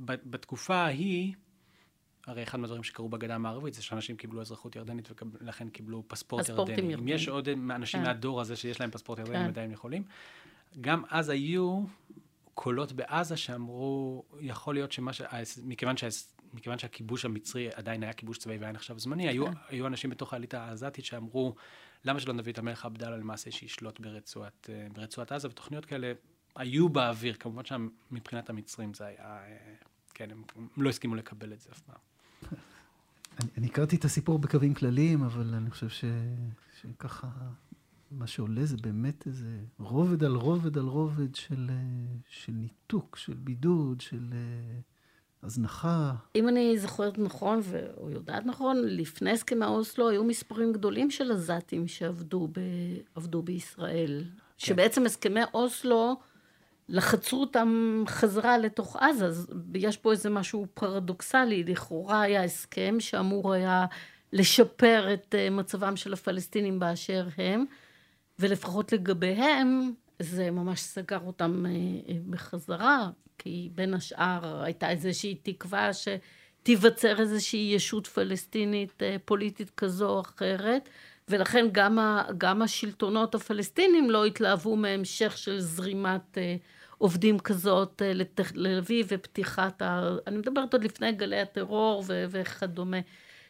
בתקופה 0.05 0.74
ההיא, 0.74 1.35
הרי 2.31 2.43
אחד 2.43 2.61
מהדברים 2.61 2.83
שקרו 2.83 3.09
בגדה 3.09 3.35
המערבית 3.35 3.75
זה 3.75 3.83
שאנשים 3.83 4.16
קיבלו 4.16 4.40
אזרחות 4.40 4.77
ירדנית 4.77 5.09
ולכן 5.40 5.69
קיבלו 5.69 6.05
פספורט 6.09 6.49
ירדני. 6.49 6.95
אם 6.95 7.09
יש 7.09 7.29
עוד 7.29 7.49
אנשים 7.49 8.01
כן. 8.01 8.07
מהדור 8.07 8.40
הזה 8.40 8.57
שיש 8.57 8.81
להם 8.81 8.90
פספורט 8.90 9.19
ירדני, 9.19 9.35
כן. 9.35 9.45
עדיין 9.45 9.71
יכולים. 9.71 10.03
גם 10.81 11.03
אז 11.11 11.29
היו 11.29 11.85
קולות 12.55 12.93
בעזה 12.93 13.37
שאמרו, 13.37 14.25
יכול 14.40 14.75
להיות 14.75 14.93
שמה 14.93 15.12
ש... 15.12 15.23
מכיוון, 15.64 15.97
שה... 15.97 16.09
מכיוון 16.55 16.79
שהכיבוש 16.79 17.25
המצרי 17.25 17.69
עדיין 17.75 18.03
היה 18.03 18.12
כיבוש 18.12 18.38
צבאי 18.38 18.59
והיה 18.59 18.73
נחשב 18.73 18.99
זמני, 18.99 19.29
היו, 19.29 19.47
כן. 19.47 19.53
היו 19.69 19.87
אנשים 19.87 20.11
בתוך 20.11 20.33
האליטה 20.33 20.64
העזתית 20.64 21.05
שאמרו, 21.05 21.55
למה 22.05 22.21
שלא 22.21 22.35
נביא 22.35 22.53
את 22.53 22.59
המלך 22.59 22.85
עבדאללה 22.85 23.16
למעשה 23.16 23.51
שישלוט 23.51 24.01
ברצועת, 24.01 24.71
אה, 24.73 24.87
ברצועת 24.93 25.33
עזה, 25.33 25.49
ותוכניות 25.49 25.87
כאלה 25.87 26.12
היו 26.57 26.88
באוויר. 26.88 27.35
כמובן 27.35 27.62
שמבחינת 27.64 28.51
המצרים 28.51 28.95
זה 28.95 29.07
היה... 29.07 29.25
אה, 29.25 29.75
כן, 30.14 30.31
הם 30.31 30.43
לא 30.77 30.88
הסכימו 30.90 31.14
לקבל 31.14 31.53
את 31.53 31.61
זה 31.61 31.71
אף 31.73 31.81
פעם. 31.81 32.10
אני, 33.40 33.50
אני 33.59 33.66
הכרתי 33.66 33.96
את 33.96 34.05
הסיפור 34.05 34.38
בקווים 34.38 34.74
כלליים, 34.74 35.22
אבל 35.22 35.55
אני 35.55 35.70
חושב 35.70 35.88
ש, 35.88 36.05
שככה, 36.81 37.29
מה 38.11 38.26
שעולה 38.26 38.64
זה 38.64 38.76
באמת 38.76 39.26
איזה 39.26 39.59
רובד 39.79 40.24
על 40.24 40.35
רובד 40.35 40.79
על 40.79 40.85
רובד 40.85 41.35
של, 41.35 41.70
של 42.29 42.53
ניתוק, 42.53 43.16
של 43.16 43.35
בידוד, 43.35 44.00
של 44.00 44.33
הזנחה. 45.42 46.14
אם 46.37 46.48
אני 46.48 46.79
זוכרת 46.79 47.18
נכון, 47.18 47.61
או 47.96 48.11
יודעת 48.11 48.46
נכון, 48.46 48.76
לפני 48.85 49.31
הסכמי 49.31 49.64
אוסלו 49.64 50.09
היו 50.09 50.24
מספרים 50.24 50.72
גדולים 50.72 51.11
של 51.11 51.33
עזתים 51.33 51.88
שעבדו 51.88 52.48
ב, 52.53 53.40
בישראל. 53.44 54.24
כן. 54.24 54.66
שבעצם 54.66 55.07
הסכמי 55.07 55.40
אוסלו... 55.55 56.20
לחצו 56.90 57.40
אותם 57.40 58.03
חזרה 58.07 58.59
לתוך 58.59 58.96
עזה, 58.96 59.26
אז 59.26 59.53
יש 59.74 59.96
פה 59.96 60.12
איזה 60.12 60.31
משהו 60.31 60.66
פרדוקסלי, 60.74 61.64
לכאורה 61.64 62.20
היה 62.20 62.44
הסכם 62.44 62.96
שאמור 63.00 63.53
היה 63.53 63.87
לשפר 64.33 65.14
את 65.14 65.35
אה, 65.38 65.50
מצבם 65.50 65.96
של 65.96 66.12
הפלסטינים 66.12 66.79
באשר 66.79 67.26
הם, 67.38 67.64
ולפחות 68.38 68.92
לגביהם 68.92 69.92
זה 70.18 70.50
ממש 70.50 70.81
סגר 70.81 71.20
אותם 71.26 71.66
אה, 71.66 71.70
אה, 71.70 72.14
בחזרה, 72.31 73.11
כי 73.38 73.70
בין 73.74 73.94
השאר 73.94 74.62
הייתה 74.62 74.90
איזושהי 74.90 75.35
תקווה 75.42 75.90
שתיווצר 75.92 77.20
איזושהי 77.20 77.72
ישות 77.74 78.07
פלסטינית 78.07 79.03
פוליטית 79.24 79.70
כזו 79.70 80.09
או 80.09 80.20
אחרת, 80.20 80.88
ולכן 81.29 81.66
גם, 81.72 81.98
ה, 81.98 82.24
גם 82.38 82.62
השלטונות 82.62 83.35
הפלסטינים 83.35 84.11
לא 84.11 84.24
התלהבו 84.24 84.76
מהמשך 84.76 85.38
של 85.38 85.61
זרימת 85.61 86.38
עובדים 87.01 87.39
כזאת 87.39 88.03
אה, 88.03 88.13
לתל 88.13 88.67
אביב 88.79 89.07
ופתיחת 89.11 89.83
ה... 89.83 90.17
אני 90.27 90.37
מדברת 90.37 90.73
עוד 90.73 90.85
לפני 90.85 91.13
גלי 91.13 91.41
הטרור 91.41 92.05
ו- 92.07 92.25
וכדומה. 92.31 92.97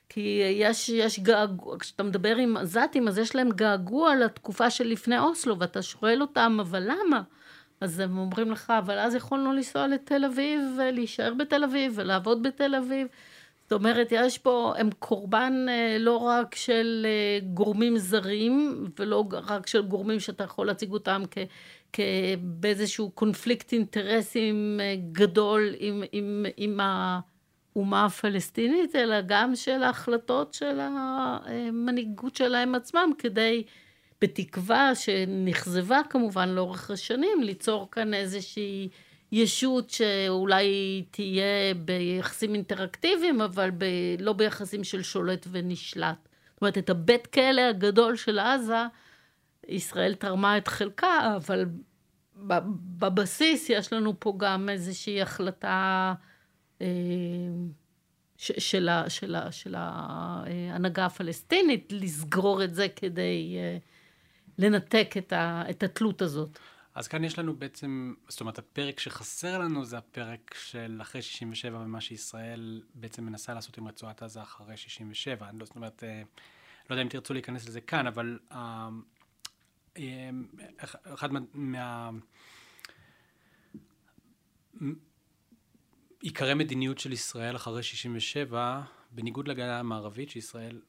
כי 0.08 0.42
יש, 0.54 0.88
יש 0.88 1.20
געגוע, 1.20 1.78
כשאתה 1.78 2.02
מדבר 2.02 2.36
עם 2.36 2.56
עזתים, 2.56 3.08
אז 3.08 3.18
יש 3.18 3.36
להם 3.36 3.50
געגוע 3.50 4.14
לתקופה 4.14 4.70
של 4.70 4.86
לפני 4.86 5.18
אוסלו, 5.18 5.58
ואתה 5.58 5.82
שואל 5.82 6.20
אותם, 6.20 6.58
אבל 6.60 6.82
למה? 6.82 7.22
אז 7.80 8.00
הם 8.00 8.18
אומרים 8.18 8.50
לך, 8.50 8.72
אבל 8.78 8.98
אז 8.98 9.14
יכולנו 9.14 9.52
לנסוע 9.52 9.86
לתל 9.86 10.24
אביב, 10.24 10.60
ולהישאר 10.78 11.34
בתל 11.34 11.64
אביב, 11.64 11.92
ולעבוד 11.96 12.42
בתל 12.42 12.74
אביב. 12.74 13.06
זאת 13.62 13.72
אומרת, 13.72 14.08
יש 14.10 14.38
פה, 14.38 14.74
הם 14.78 14.90
קורבן 14.98 15.66
אה, 15.68 15.96
לא 15.98 16.16
רק 16.16 16.54
של 16.54 17.06
אה, 17.08 17.46
גורמים 17.54 17.98
זרים, 17.98 18.84
ולא 18.98 19.24
רק 19.32 19.66
של 19.66 19.82
גורמים 19.82 20.20
שאתה 20.20 20.44
יכול 20.44 20.66
להציג 20.66 20.92
אותם 20.92 21.22
כ... 21.30 21.38
באיזשהו 22.40 23.10
קונפליקט 23.10 23.72
אינטרסים 23.72 24.80
אה, 24.82 24.94
גדול 25.12 25.74
עם, 25.78 26.02
עם, 26.12 26.46
עם 26.56 26.80
האומה 26.82 28.04
הפלסטינית, 28.04 28.96
אלא 28.96 29.16
גם 29.26 29.56
של 29.56 29.82
ההחלטות 29.82 30.54
של 30.54 30.78
המנהיגות 30.80 32.36
שלהם 32.36 32.74
עצמם, 32.74 33.10
כדי, 33.18 33.62
בתקווה 34.20 34.94
שנכזבה 34.94 36.00
כמובן 36.10 36.48
לאורך 36.48 36.90
השנים, 36.90 37.42
ליצור 37.42 37.88
כאן 37.90 38.14
איזושהי 38.14 38.88
ישות 39.32 39.90
שאולי 39.90 41.04
תהיה 41.10 41.74
ביחסים 41.76 42.54
אינטראקטיביים, 42.54 43.40
אבל 43.40 43.70
ב, 43.78 43.84
לא 44.18 44.32
ביחסים 44.32 44.84
של 44.84 45.02
שולט 45.02 45.46
ונשלט. 45.50 46.28
זאת 46.52 46.60
אומרת, 46.62 46.78
את 46.78 46.90
הבית 46.90 47.26
כלא 47.26 47.60
הגדול 47.60 48.16
של 48.16 48.38
עזה, 48.38 48.86
ישראל 49.68 50.14
תרמה 50.14 50.58
את 50.58 50.68
חלקה, 50.68 51.36
אבל 51.36 51.66
בבסיס 52.98 53.70
יש 53.70 53.92
לנו 53.92 54.20
פה 54.20 54.34
גם 54.36 54.68
איזושהי 54.68 55.22
החלטה 55.22 56.14
אה, 56.80 56.86
של, 58.36 58.88
של, 59.08 59.36
של 59.50 59.74
ההנהגה 59.78 61.06
הפלסטינית 61.06 61.92
לסגור 61.92 62.64
את 62.64 62.74
זה 62.74 62.86
כדי 62.96 63.56
אה, 63.58 63.78
לנתק 64.58 65.14
את, 65.18 65.32
ה, 65.32 65.62
את 65.70 65.82
התלות 65.82 66.22
הזאת. 66.22 66.58
אז 66.94 67.08
כאן 67.08 67.24
יש 67.24 67.38
לנו 67.38 67.56
בעצם, 67.56 68.14
זאת 68.28 68.40
אומרת, 68.40 68.58
הפרק 68.58 69.00
שחסר 69.00 69.58
לנו 69.58 69.84
זה 69.84 69.98
הפרק 69.98 70.54
של 70.54 70.98
אחרי 71.02 71.22
67' 71.22 71.78
ומה 71.78 72.00
שישראל 72.00 72.82
בעצם 72.94 73.24
מנסה 73.24 73.54
לעשות 73.54 73.78
עם 73.78 73.88
רצועת 73.88 74.22
עזה 74.22 74.42
אחרי 74.42 74.76
67'. 74.76 75.46
לא, 75.52 75.64
זאת 75.64 75.76
אומרת, 75.76 76.04
אה, 76.04 76.22
לא 76.90 76.94
יודע 76.94 77.02
אם 77.02 77.08
תרצו 77.08 77.34
להיכנס 77.34 77.68
לזה 77.68 77.80
כאן, 77.80 78.06
אבל 78.06 78.38
אחד 81.04 81.30
מה... 81.54 82.10
עיקרי 86.22 86.54
מדיניות 86.54 86.98
של 86.98 87.12
ישראל 87.12 87.56
אחרי 87.56 87.82
67, 87.82 88.82
בניגוד 89.10 89.48
לגדה 89.48 89.80
המערבית, 89.80 90.30
שישראל 90.30 90.80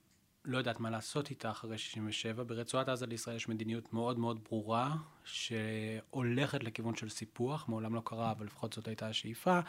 לא 0.45 0.57
יודעת 0.57 0.79
מה 0.79 0.89
לעשות 0.89 1.29
איתה 1.29 1.51
אחרי 1.51 1.77
67, 1.77 2.43
ברצועת 2.43 2.89
עזה 2.89 3.05
לישראל 3.05 3.35
יש 3.35 3.49
מדיניות 3.49 3.93
מאוד 3.93 4.19
מאוד 4.19 4.43
ברורה, 4.43 4.95
שהולכת 5.23 6.63
לכיוון 6.63 6.95
של 6.95 7.09
סיפוח, 7.09 7.69
מעולם 7.69 7.95
לא 7.95 8.01
קרה, 8.05 8.31
אבל 8.31 8.45
לפחות 8.45 8.73
זאת 8.73 8.87
הייתה 8.87 9.07
השאיפה. 9.07 9.59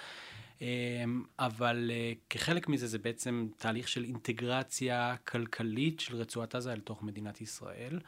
אמ, 0.60 0.66
אבל 1.38 1.90
אה, 1.94 2.12
כחלק 2.30 2.68
מזה 2.68 2.86
זה 2.86 2.98
בעצם 2.98 3.48
תהליך 3.56 3.88
של 3.88 4.04
אינטגרציה 4.04 5.16
כלכלית 5.16 6.00
של 6.00 6.16
רצועת 6.16 6.54
עזה 6.54 6.72
אל 6.72 6.80
תוך 6.80 7.02
מדינת 7.02 7.40
ישראל. 7.40 7.98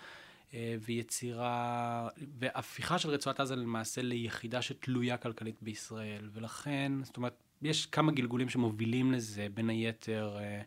אה, 0.54 0.76
ויצירה, 0.80 2.08
והפיכה 2.38 2.98
של 2.98 3.08
רצועת 3.08 3.40
עזה 3.40 3.56
למעשה 3.56 4.02
ליחידה 4.02 4.62
שתלויה 4.62 5.16
כלכלית 5.16 5.62
בישראל, 5.62 6.28
ולכן, 6.32 6.92
זאת 7.02 7.16
אומרת, 7.16 7.42
יש 7.62 7.86
כמה 7.86 8.12
גלגולים 8.12 8.48
שמובילים 8.48 9.12
לזה, 9.12 9.46
בין 9.54 9.70
היתר, 9.70 10.36
אה, 10.38 10.62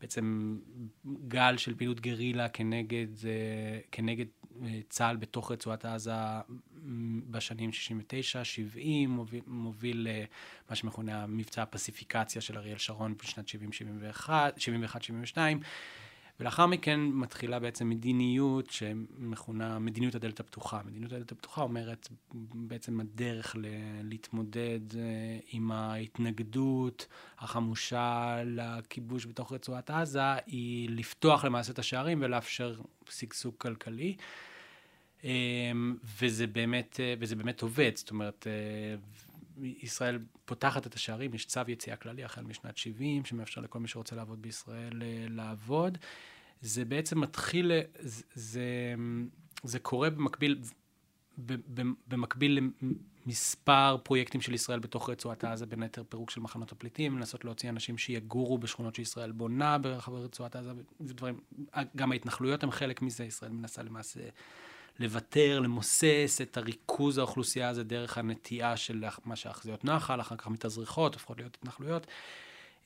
בעצם 0.00 0.58
גל 1.28 1.56
של 1.56 1.74
פעילות 1.74 2.00
גרילה 2.00 2.48
כנגד, 2.48 3.06
כנגד 3.92 4.26
צה"ל 4.88 5.16
בתוך 5.16 5.50
רצועת 5.52 5.84
עזה 5.84 6.12
בשנים 7.30 7.70
69-70, 7.70 9.08
מוביל, 9.08 9.42
מוביל 9.46 10.06
מה 10.70 10.76
שמכונה 10.76 11.22
המבצע 11.22 11.62
הפסיפיקציה 11.62 12.42
של 12.42 12.58
אריאל 12.58 12.78
שרון 12.78 13.14
בשנת 13.16 13.48
71-72. 14.26 15.38
ולאחר 16.40 16.66
מכן 16.66 17.00
מתחילה 17.00 17.58
בעצם 17.58 17.88
מדיניות 17.88 18.70
שמכונה 18.70 19.78
מדיניות 19.78 20.14
הדלת 20.14 20.40
הפתוחה. 20.40 20.80
מדיניות 20.84 21.12
הדלת 21.12 21.32
הפתוחה 21.32 21.62
אומרת 21.62 22.08
בעצם 22.54 23.00
הדרך 23.00 23.56
ל- 23.56 23.66
להתמודד 24.02 24.80
uh, 24.90 24.96
עם 25.52 25.72
ההתנגדות 25.72 27.06
החמושה 27.38 28.36
לכיבוש 28.46 29.26
בתוך 29.26 29.52
רצועת 29.52 29.90
עזה, 29.90 30.34
היא 30.46 30.90
לפתוח 30.90 31.44
למעשה 31.44 31.72
את 31.72 31.78
השערים 31.78 32.18
ולאפשר 32.22 32.80
שגשוג 33.10 33.54
כלכלי. 33.58 34.16
Um, 35.20 35.26
וזה 36.20 36.46
באמת, 36.46 36.94
uh, 36.96 37.18
וזה 37.20 37.36
באמת 37.36 37.62
עובד, 37.62 37.92
זאת 37.94 38.10
אומרת, 38.10 38.46
ישראל 39.62 40.18
פותחת 40.44 40.86
את 40.86 40.94
השערים, 40.94 41.34
יש 41.34 41.46
צו 41.46 41.60
יציאה 41.68 41.96
כללי 41.96 42.24
החל 42.24 42.42
משנת 42.42 42.76
70, 42.76 43.24
שמאפשר 43.24 43.60
לכל 43.60 43.78
מי 43.78 43.88
שרוצה 43.88 44.16
לעבוד 44.16 44.42
בישראל 44.42 45.02
לעבוד. 45.28 45.98
זה 46.60 46.84
בעצם 46.84 47.20
מתחיל, 47.20 47.72
זה, 47.98 48.22
זה, 48.34 48.94
זה 49.62 49.78
קורה 49.78 50.10
במקביל, 50.10 50.60
במקביל 52.08 52.70
למספר 53.26 53.96
פרויקטים 54.02 54.40
של 54.40 54.54
ישראל 54.54 54.78
בתוך 54.78 55.10
רצועת 55.10 55.44
עזה, 55.44 55.66
בין 55.66 55.82
היתר 55.82 56.04
פירוק 56.08 56.30
של 56.30 56.40
מחנות 56.40 56.72
הפליטים, 56.72 57.18
לנסות 57.18 57.44
להוציא 57.44 57.68
אנשים 57.68 57.98
שיגורו 57.98 58.58
בשכונות 58.58 58.94
שישראל 58.94 59.32
בונה 59.32 59.78
ברחבי 59.78 60.16
רצועת 60.16 60.56
עזה, 60.56 60.72
ודברים, 61.00 61.40
גם 61.96 62.12
ההתנחלויות 62.12 62.62
הן 62.62 62.70
חלק 62.70 63.02
מזה, 63.02 63.24
ישראל 63.24 63.52
מנסה 63.52 63.82
למעשה 63.82 64.20
לוותר, 64.98 65.60
למוסס 65.60 66.38
את 66.42 66.56
הריכוז 66.56 67.18
האוכלוסייה 67.18 67.68
הזה 67.68 67.84
דרך 67.84 68.18
הנטייה 68.18 68.76
של 68.76 69.04
מה 69.24 69.36
שהאחזיות 69.36 69.84
נחל, 69.84 70.20
אחר 70.20 70.36
כך 70.36 70.48
מתאזרחות, 70.48 71.14
הופכות 71.14 71.38
להיות 71.38 71.58
התנחלויות. 71.60 72.06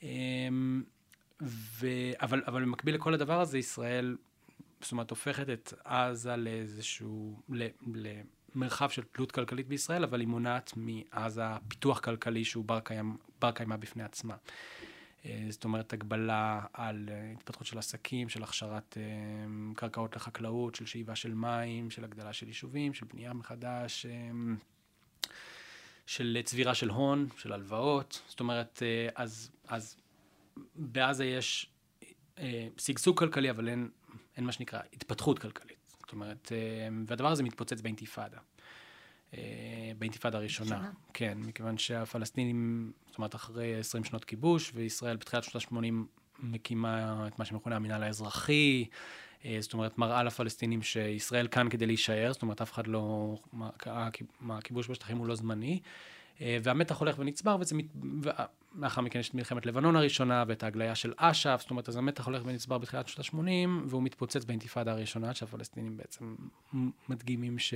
אמ, 0.03 0.83
ו... 1.41 1.87
אבל, 2.21 2.43
אבל 2.47 2.61
במקביל 2.61 2.95
לכל 2.95 3.13
הדבר 3.13 3.41
הזה, 3.41 3.57
ישראל, 3.57 4.17
זאת 4.81 4.91
אומרת, 4.91 5.09
הופכת 5.09 5.49
את 5.49 5.73
עזה 5.83 6.35
לאיזשהו. 6.35 7.41
למרחב 8.55 8.89
של 8.89 9.03
תלות 9.03 9.31
כלכלית 9.31 9.67
בישראל, 9.67 10.03
אבל 10.03 10.19
היא 10.19 10.27
מונעת 10.27 10.73
מעזה 10.75 11.43
פיתוח 11.67 11.99
כלכלי 11.99 12.45
שהוא 12.45 12.65
בר 13.39 13.51
קיימא 13.51 13.75
בפני 13.75 14.03
עצמה. 14.03 14.35
אה, 15.25 15.45
זאת 15.49 15.63
אומרת, 15.63 15.93
הגבלה 15.93 16.61
על 16.73 17.09
אה, 17.11 17.31
התפתחות 17.37 17.67
של 17.67 17.77
עסקים, 17.77 18.29
של 18.29 18.43
הכשרת 18.43 18.97
אה, 18.97 19.03
קרקעות 19.75 20.15
לחקלאות, 20.15 20.75
של 20.75 20.85
שאיבה 20.85 21.15
של 21.15 21.33
מים, 21.33 21.89
של 21.89 22.03
הגדלה 22.03 22.33
של 22.33 22.47
יישובים, 22.47 22.93
של 22.93 23.05
בנייה 23.13 23.33
מחדש, 23.33 24.05
של 26.05 26.37
צבירה 26.43 26.75
של 26.75 26.89
הון, 26.89 27.27
של 27.37 27.53
הלוואות. 27.53 28.21
זאת 28.27 28.39
אומרת, 28.39 28.83
אז, 29.15 29.51
אז 29.67 29.97
בעזה 30.75 31.25
יש 31.25 31.69
שגשוג 32.77 33.19
כלכלי, 33.19 33.49
אבל 33.49 33.69
אין, 33.69 33.89
אין 34.37 34.45
מה 34.45 34.51
שנקרא 34.51 34.79
התפתחות 34.93 35.39
כלכלית. 35.39 35.77
זאת 35.99 36.11
אומרת, 36.11 36.51
והדבר 37.07 37.31
הזה 37.31 37.43
מתפוצץ 37.43 37.81
באינתיפאדה. 37.81 38.37
אה, 39.37 39.91
באינתיפאדה 39.97 40.37
הראשונה. 40.37 40.69
שנה. 40.69 40.91
כן, 41.13 41.37
מכיוון 41.41 41.77
שהפלסטינים, 41.77 42.91
זאת 43.07 43.17
אומרת, 43.17 43.35
אחרי 43.35 43.79
20 43.79 44.03
שנות 44.03 44.25
כיבוש, 44.25 44.71
וישראל 44.75 45.17
בתחילת 45.17 45.43
שנות 45.43 45.63
ה-80 45.63 45.93
מקימה 46.39 47.27
את 47.27 47.39
מה 47.39 47.45
שמכונה 47.45 47.75
המינהל 47.75 48.03
האזרחי, 48.03 48.85
זאת 49.59 49.73
אומרת, 49.73 49.97
מראה 49.97 50.23
לפלסטינים 50.23 50.81
שישראל 50.81 51.47
כאן 51.47 51.69
כדי 51.69 51.85
להישאר, 51.85 52.33
זאת 52.33 52.41
אומרת, 52.41 52.61
אף 52.61 52.73
אחד 52.73 52.87
לא, 52.87 53.35
הכיבוש 54.49 54.89
בשטחים 54.89 55.17
הוא 55.17 55.27
לא 55.27 55.35
זמני. 55.35 55.79
והמתח 56.41 56.97
הולך 56.97 57.19
ונצבר, 57.19 57.57
וזה 57.59 57.75
מת... 57.75 57.85
לאחר 58.75 59.01
מכן 59.01 59.19
יש 59.19 59.29
את 59.29 59.33
מלחמת 59.33 59.65
לבנון 59.65 59.95
הראשונה 59.95 60.43
ואת 60.47 60.63
ההגליה 60.63 60.95
של 60.95 61.13
אש"ף, 61.17 61.57
זאת 61.61 61.69
אומרת, 61.69 61.89
אז 61.89 61.97
המתח 61.97 62.25
הולך 62.25 62.41
ונצבר 62.45 62.77
בתחילת 62.77 63.07
שנות 63.07 63.27
ה-80, 63.33 63.69
והוא 63.85 64.03
מתפוצץ 64.03 64.45
באינתיפאדה 64.45 64.91
הראשונה, 64.91 65.33
שהפלסטינים 65.33 65.97
בעצם 65.97 66.35
מדגימים 67.09 67.59
ש... 67.59 67.73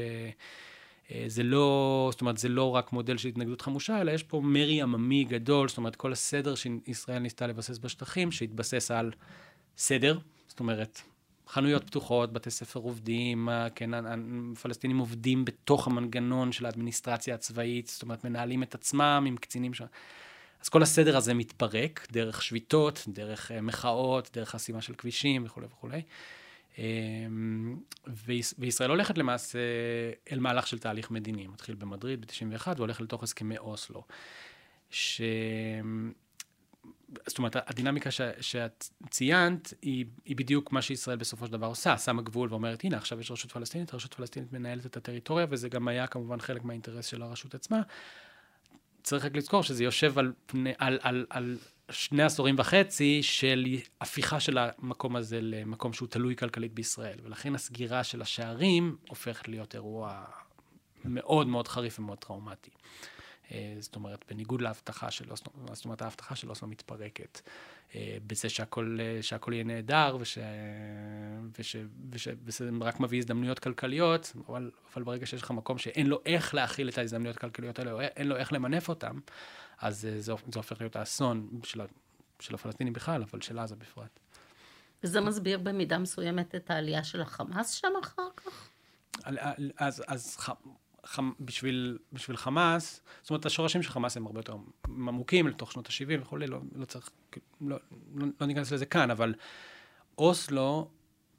אה, 1.11 1.23
זה 1.27 1.43
לא, 1.43 2.07
זאת 2.11 2.21
אומרת, 2.21 2.37
זה 2.37 2.49
לא 2.49 2.75
רק 2.75 2.93
מודל 2.93 3.17
של 3.17 3.27
התנגדות 3.27 3.61
חמושה, 3.61 4.01
אלא 4.01 4.11
יש 4.11 4.23
פה 4.23 4.41
מרי 4.43 4.81
עממי 4.81 5.23
גדול, 5.23 5.67
זאת 5.69 5.77
אומרת, 5.77 5.95
כל 5.95 6.11
הסדר 6.11 6.55
שישראל 6.55 7.19
ניסתה 7.19 7.47
לבסס 7.47 7.77
בשטחים, 7.77 8.31
שהתבסס 8.31 8.91
על 8.91 9.11
סדר, 9.77 10.17
זאת 10.47 10.59
אומרת, 10.59 11.01
חנויות 11.47 11.83
פתוחות, 11.83 12.33
בתי 12.33 12.51
ספר 12.51 12.79
עובדים, 12.79 13.49
כן, 13.75 13.89
הפלסטינים 13.93 14.97
עובדים 14.97 15.45
בתוך 15.45 15.87
המנגנון 15.87 16.51
של 16.51 16.65
האדמיניסטרציה 16.65 17.35
הצבאית, 17.35 17.87
זאת 17.87 18.01
אומרת, 18.01 18.23
מנהלים 18.23 18.63
את 18.63 18.75
עצמם 18.75 19.23
עם 19.27 19.37
קצינים 19.37 19.73
שם. 19.73 19.85
אז 20.63 20.69
כל 20.69 20.83
הסדר 20.83 21.17
הזה 21.17 21.33
מתפרק 21.33 22.07
דרך 22.11 22.41
שביתות, 22.41 23.03
דרך 23.07 23.51
uh, 23.51 23.61
מחאות, 23.61 24.29
דרך 24.33 24.49
חסימה 24.49 24.81
של 24.81 24.93
כבישים 24.95 25.45
וכולי 25.45 25.67
וכולי. 25.71 26.01
Um, 26.75 26.79
וישראל 28.57 28.89
הולכת 28.89 29.17
למעשה 29.17 29.59
אל 30.31 30.39
מהלך 30.39 30.67
של 30.67 30.79
תהליך 30.79 31.11
מדיני, 31.11 31.47
מתחיל 31.47 31.75
במדריד 31.75 32.25
ב-91 32.25 32.67
והולך 32.77 33.01
לתוך 33.01 33.23
הסכמי 33.23 33.57
אוסלו. 33.57 34.03
ש... 34.89 35.21
זאת 37.27 37.37
אומרת, 37.37 37.55
הדינמיקה 37.69 38.11
ש, 38.11 38.21
שאת 38.41 38.89
ציינת, 39.09 39.73
היא, 39.81 40.05
היא 40.25 40.35
בדיוק 40.35 40.71
מה 40.71 40.81
שישראל 40.81 41.17
בסופו 41.17 41.45
של 41.45 41.51
דבר 41.51 41.67
עושה, 41.67 41.97
שמה 41.97 42.21
גבול 42.21 42.49
ואומרת, 42.49 42.83
הנה, 42.83 42.97
עכשיו 42.97 43.19
יש 43.19 43.31
רשות 43.31 43.51
פלסטינית, 43.51 43.93
הרשות 43.93 44.13
פלסטינית 44.13 44.53
מנהלת 44.53 44.85
את 44.85 44.97
הטריטוריה, 44.97 45.45
וזה 45.49 45.69
גם 45.69 45.87
היה 45.87 46.07
כמובן 46.07 46.39
חלק 46.39 46.63
מהאינטרס 46.63 47.05
של 47.05 47.21
הרשות 47.21 47.55
עצמה. 47.55 47.81
צריך 49.03 49.25
רק 49.25 49.35
לזכור 49.35 49.63
שזה 49.63 49.83
יושב 49.83 50.19
על, 50.19 50.33
פני, 50.45 50.73
על, 50.77 50.99
על, 51.01 51.25
על 51.29 51.57
שני 51.91 52.23
עשורים 52.23 52.55
וחצי 52.57 53.23
של 53.23 53.65
הפיכה 54.01 54.39
של 54.39 54.57
המקום 54.57 55.15
הזה 55.15 55.39
למקום 55.41 55.93
שהוא 55.93 56.07
תלוי 56.07 56.35
כלכלית 56.35 56.73
בישראל, 56.73 57.17
ולכן 57.23 57.55
הסגירה 57.55 58.03
של 58.03 58.21
השערים 58.21 58.97
הופכת 59.09 59.47
להיות 59.47 59.75
אירוע 59.75 60.23
מאוד 61.05 61.47
מאוד 61.47 61.67
חריף 61.67 61.99
ומאוד 61.99 62.17
טראומטי. 62.17 62.71
אה, 63.53 63.75
זאת 63.79 63.95
אומרת, 63.95 64.25
בניגוד 64.29 64.61
להבטחה 64.61 65.11
של 65.11 65.31
אוסלו, 65.31 65.51
זאת 65.73 65.85
אומרת, 65.85 66.01
ההבטחה 66.01 66.35
של 66.35 66.49
אוסלו 66.49 66.67
מתפרקת. 66.67 67.41
אה, 67.95 68.17
בזה 68.27 68.49
שהכל, 68.49 68.97
אה, 69.01 69.23
שהכל 69.23 69.53
יהיה 69.53 69.63
נהדר, 69.63 70.17
וש, 70.19 70.37
וש, 71.59 71.75
וש, 72.11 72.27
וזה 72.43 72.69
רק 72.81 72.99
מביא 72.99 73.17
הזדמנויות 73.17 73.59
כלכליות, 73.59 74.33
אבל, 74.47 74.71
אבל 74.93 75.03
ברגע 75.03 75.25
שיש 75.25 75.41
לך 75.41 75.51
מקום 75.51 75.77
שאין 75.77 76.07
לו 76.07 76.21
איך 76.25 76.53
להכיל 76.53 76.89
את 76.89 76.97
ההזדמנויות 76.97 77.37
הכלכליות 77.37 77.79
האלה, 77.79 77.91
או 77.91 78.01
אין 78.01 78.27
לו 78.27 78.35
איך 78.35 78.53
למנף 78.53 78.89
אותם, 78.89 79.19
אז 79.79 80.01
זה, 80.01 80.21
זה 80.21 80.31
הופך 80.55 80.81
להיות 80.81 80.95
האסון 80.95 81.49
של, 81.63 81.81
של 82.39 82.55
הפלסטינים 82.55 82.93
בכלל, 82.93 83.21
אבל 83.21 83.41
של 83.41 83.59
עזה 83.59 83.75
בפרט. 83.75 84.19
וזה 85.03 85.21
מסביר 85.21 85.57
במידה 85.57 85.97
מסוימת 85.97 86.55
את 86.55 86.71
העלייה 86.71 87.03
של 87.03 87.21
החמאס 87.21 87.71
שם 87.71 87.93
אחר 88.01 88.27
כך? 88.37 88.69
אז, 89.77 90.03
אז 90.07 90.37
בשביל, 91.39 91.97
בשביל 92.13 92.37
חמאס, 92.37 93.01
זאת 93.21 93.29
אומרת, 93.29 93.45
השורשים 93.45 93.83
של 93.83 93.89
חמאס 93.89 94.17
הם 94.17 94.25
הרבה 94.25 94.39
יותר 94.39 94.55
עמוקים 94.87 95.47
לתוך 95.47 95.71
שנות 95.71 95.87
ה-70 95.87 96.21
וכולי, 96.21 96.47
לא, 96.47 96.59
לא 96.75 96.85
צריך, 96.85 97.09
לא, 97.61 97.77
לא, 98.15 98.27
לא 98.41 98.47
ניכנס 98.47 98.71
לזה 98.71 98.85
כאן, 98.85 99.11
אבל 99.11 99.33
אוסלו, 100.17 100.89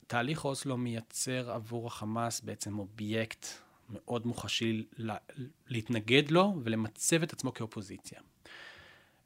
תהליך 0.07 0.45
אוסלו 0.45 0.77
מייצר 0.77 1.51
עבור 1.51 1.87
החמאס 1.87 2.41
בעצם 2.41 2.79
אובייקט 2.79 3.47
מאוד 3.91 4.27
מוחשי 4.27 4.87
לה, 4.97 5.17
להתנגד 5.69 6.31
לו 6.31 6.55
ולמצב 6.65 7.23
את 7.23 7.33
עצמו 7.33 7.55
כאופוזיציה. 7.55 8.21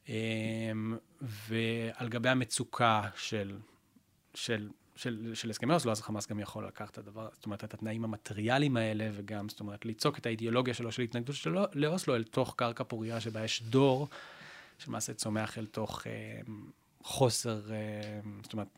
אמ, 0.09 0.96
ועל 1.22 2.09
גבי 2.09 2.29
המצוקה 2.29 3.03
של, 3.16 3.59
של 4.35 4.68
של, 4.98 5.30
של 5.34 5.50
הסכמי 5.50 5.74
אוסלו, 5.74 5.92
אז 5.92 6.00
חמאס 6.02 6.26
גם 6.26 6.40
יכול 6.40 6.66
לקחת 6.66 6.92
את 6.92 6.98
הדבר, 6.98 7.28
זאת 7.32 7.46
אומרת, 7.46 7.64
את 7.64 7.74
התנאים 7.74 8.04
המטריאליים 8.04 8.76
האלה, 8.76 9.11
וגם, 9.14 9.48
זאת 9.48 9.61
אומרת, 9.61 9.84
ליצוק 9.84 10.18
את 10.18 10.26
האידיאולוגיה 10.26 10.74
שלו, 10.74 10.92
של 10.92 11.02
התנגדות 11.02 11.37
שלו 11.37 11.64
לאוסלו, 11.74 12.14
אל 12.14 12.24
תוך 12.24 12.54
קרקע 12.56 12.84
פוריה 12.84 13.20
שבה 13.20 13.44
יש 13.44 13.62
דור, 13.62 14.08
שלמעשה 14.78 15.14
צומח 15.14 15.58
אל 15.58 15.66
תוך 15.66 16.06
אה, 16.06 16.40
חוסר, 17.02 17.72
אה, 17.72 18.20
זאת 18.42 18.52
אומרת, 18.52 18.68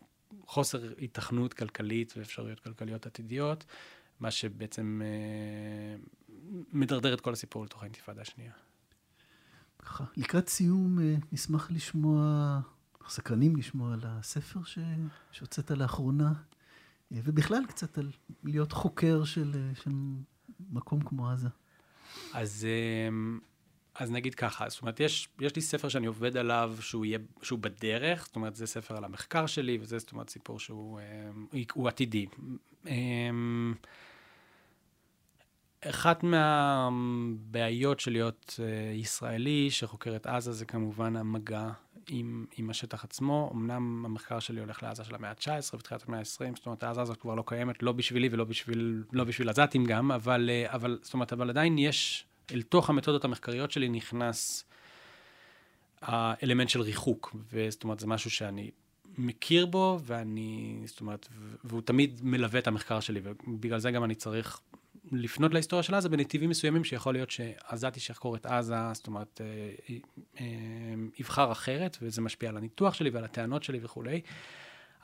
חוסר 0.46 0.92
התכנות 1.02 1.54
כלכלית 1.54 2.14
ואפשרויות 2.16 2.60
כלכליות 2.60 3.06
עתידיות, 3.06 3.64
מה 4.20 4.30
שבעצם 4.30 5.02
אה, 5.04 5.96
מדרדר 6.72 7.14
את 7.14 7.20
כל 7.20 7.32
הסיפור 7.32 7.64
לתוך 7.64 7.82
האינתיפאדה 7.82 8.20
השנייה. 8.20 8.52
ככה, 9.78 10.04
לקראת 10.16 10.48
סיום, 10.48 10.98
אה, 11.00 11.14
נשמח 11.32 11.70
לשמוע 11.70 12.60
סקרנים 13.10 13.56
לשמוע 13.56 13.94
על 13.94 14.00
הספר. 14.04 14.60
שהוצאת 15.32 15.70
לאחרונה, 15.70 16.32
ובכלל 17.10 17.62
קצת 17.68 17.98
על 17.98 18.10
להיות 18.44 18.72
חוקר 18.72 19.24
של, 19.24 19.70
של 19.74 19.90
מקום 20.70 21.00
כמו 21.00 21.30
עזה. 21.30 21.48
אז, 22.34 22.66
אז 23.94 24.10
נגיד 24.10 24.34
ככה, 24.34 24.68
זאת 24.68 24.82
אומרת, 24.82 25.00
יש, 25.00 25.28
יש 25.40 25.56
לי 25.56 25.62
ספר 25.62 25.88
שאני 25.88 26.06
עובד 26.06 26.36
עליו 26.36 26.76
שהוא, 26.80 27.04
יהיה, 27.04 27.18
שהוא 27.42 27.58
בדרך, 27.58 28.26
זאת 28.26 28.36
אומרת, 28.36 28.56
זה 28.56 28.66
ספר 28.66 28.96
על 28.96 29.04
המחקר 29.04 29.46
שלי, 29.46 29.78
וזה 29.80 29.98
זאת 29.98 30.12
אומרת 30.12 30.30
סיפור 30.30 30.60
שהוא 30.60 31.00
אה, 31.00 31.30
הוא 31.74 31.88
עתידי. 31.88 32.26
אה, 32.86 33.30
אחת 35.80 36.22
מהבעיות 36.22 38.00
של 38.00 38.10
להיות 38.10 38.60
אה, 38.62 38.92
ישראלי 38.94 39.70
שחוקר 39.70 40.16
את 40.16 40.26
עזה 40.26 40.52
זה 40.52 40.64
כמובן 40.64 41.16
המגע 41.16 41.70
עם, 42.10 42.44
עם 42.56 42.70
השטח 42.70 43.04
עצמו. 43.04 43.50
אמנם 43.54 44.04
המחקר 44.04 44.38
שלי 44.38 44.60
הולך 44.60 44.82
לעזה 44.82 45.04
של 45.04 45.14
המאה 45.14 45.30
ה-19 45.30 45.74
ותחילת 45.74 46.08
המאה 46.08 46.18
ה-20, 46.18 46.56
זאת 46.56 46.66
אומרת, 46.66 46.82
העזה 46.82 47.00
הזאת 47.00 47.16
כבר 47.16 47.34
לא 47.34 47.44
קיימת, 47.46 47.82
לא 47.82 47.92
בשבילי 47.92 48.28
ולא 48.32 48.44
בשביל, 48.44 49.04
לא 49.12 49.24
בשביל 49.24 49.48
עזתים 49.48 49.84
גם, 49.84 50.12
אבל, 50.12 50.50
אבל, 50.66 50.98
זאת 51.02 51.14
אומרת, 51.14 51.32
אבל 51.32 51.50
עדיין 51.50 51.78
יש 51.78 52.24
אל 52.52 52.62
תוך 52.62 52.90
המתודות 52.90 53.24
המחקריות 53.24 53.70
שלי 53.70 53.88
נכנס 53.88 54.64
האלמנט 56.00 56.68
של 56.68 56.80
ריחוק, 56.80 57.36
וזאת 57.52 57.84
אומרת, 57.84 58.00
זה 58.00 58.06
משהו 58.06 58.30
שאני 58.30 58.70
מכיר 59.18 59.66
בו, 59.66 59.98
ואני, 60.02 60.82
זאת 60.84 61.00
אומרת, 61.00 61.28
והוא 61.64 61.82
תמיד 61.82 62.20
מלווה 62.22 62.58
את 62.58 62.66
המחקר 62.66 63.00
שלי, 63.00 63.20
ובגלל 63.24 63.78
זה 63.78 63.90
גם 63.90 64.04
אני 64.04 64.14
צריך 64.14 64.60
לפנות 65.12 65.54
להיסטוריה 65.54 65.82
של 65.82 65.94
עזה 65.94 66.08
בנתיבים 66.08 66.50
מסוימים, 66.50 66.84
שיכול 66.84 67.14
להיות 67.14 67.30
שעזתי 67.30 68.00
שיחקור 68.00 68.36
את 68.36 68.46
עזה, 68.46 68.74
זאת 68.92 69.06
אומרת, 69.06 69.40
אה, 69.40 69.94
אה, 70.40 70.46
יבחר 71.18 71.52
אחרת, 71.52 71.96
וזה 72.02 72.22
משפיע 72.22 72.48
על 72.48 72.56
הניתוח 72.56 72.94
שלי 72.94 73.10
ועל 73.10 73.24
הטענות 73.24 73.62
שלי 73.62 73.78
וכולי. 73.82 74.20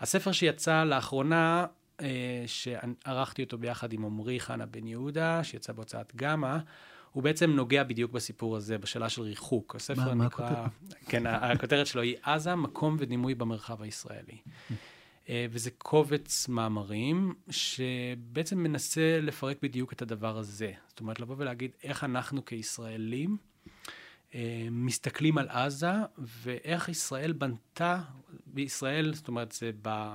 הספר 0.00 0.32
שיצא 0.32 0.84
לאחרונה, 0.84 1.66
אה, 2.00 2.44
שערכתי 2.46 3.42
אותו 3.42 3.58
ביחד 3.58 3.92
עם 3.92 4.04
עמרי 4.04 4.40
חנה 4.40 4.66
בן 4.66 4.86
יהודה, 4.86 5.44
שיצא 5.44 5.72
בהוצאת 5.72 6.16
גמא, 6.16 6.56
הוא 7.12 7.22
בעצם 7.22 7.50
נוגע 7.50 7.82
בדיוק 7.82 8.12
בסיפור 8.12 8.56
הזה, 8.56 8.78
בשאלה 8.78 9.08
של 9.08 9.22
ריחוק. 9.22 9.76
הספר 9.76 10.14
מה, 10.14 10.26
נקרא... 10.26 10.50
מה 10.50 10.66
כן, 11.08 11.26
הכותרת 11.26 11.86
שלו 11.86 12.02
היא 12.02 12.16
עזה, 12.22 12.54
מקום 12.54 12.96
ודימוי 12.98 13.34
במרחב 13.34 13.82
הישראלי. 13.82 14.38
אה, 15.28 15.46
וזה 15.50 15.70
קובץ 15.78 16.48
מאמרים 16.48 17.34
שבעצם 17.50 18.58
מנסה 18.58 19.18
לפרק 19.22 19.56
בדיוק 19.62 19.92
את 19.92 20.02
הדבר 20.02 20.38
הזה. 20.38 20.72
זאת 20.88 21.00
אומרת, 21.00 21.20
לבוא 21.20 21.34
ולהגיד 21.38 21.70
איך 21.82 22.04
אנחנו 22.04 22.44
כישראלים 22.44 23.36
אה, 24.34 24.68
מסתכלים 24.70 25.38
על 25.38 25.48
עזה, 25.48 25.92
ואיך 26.18 26.88
ישראל 26.88 27.32
בנתה, 27.32 28.02
בישראל, 28.46 29.14
זאת 29.14 29.28
אומרת, 29.28 29.52
זה 29.52 29.70
ב... 29.82 30.14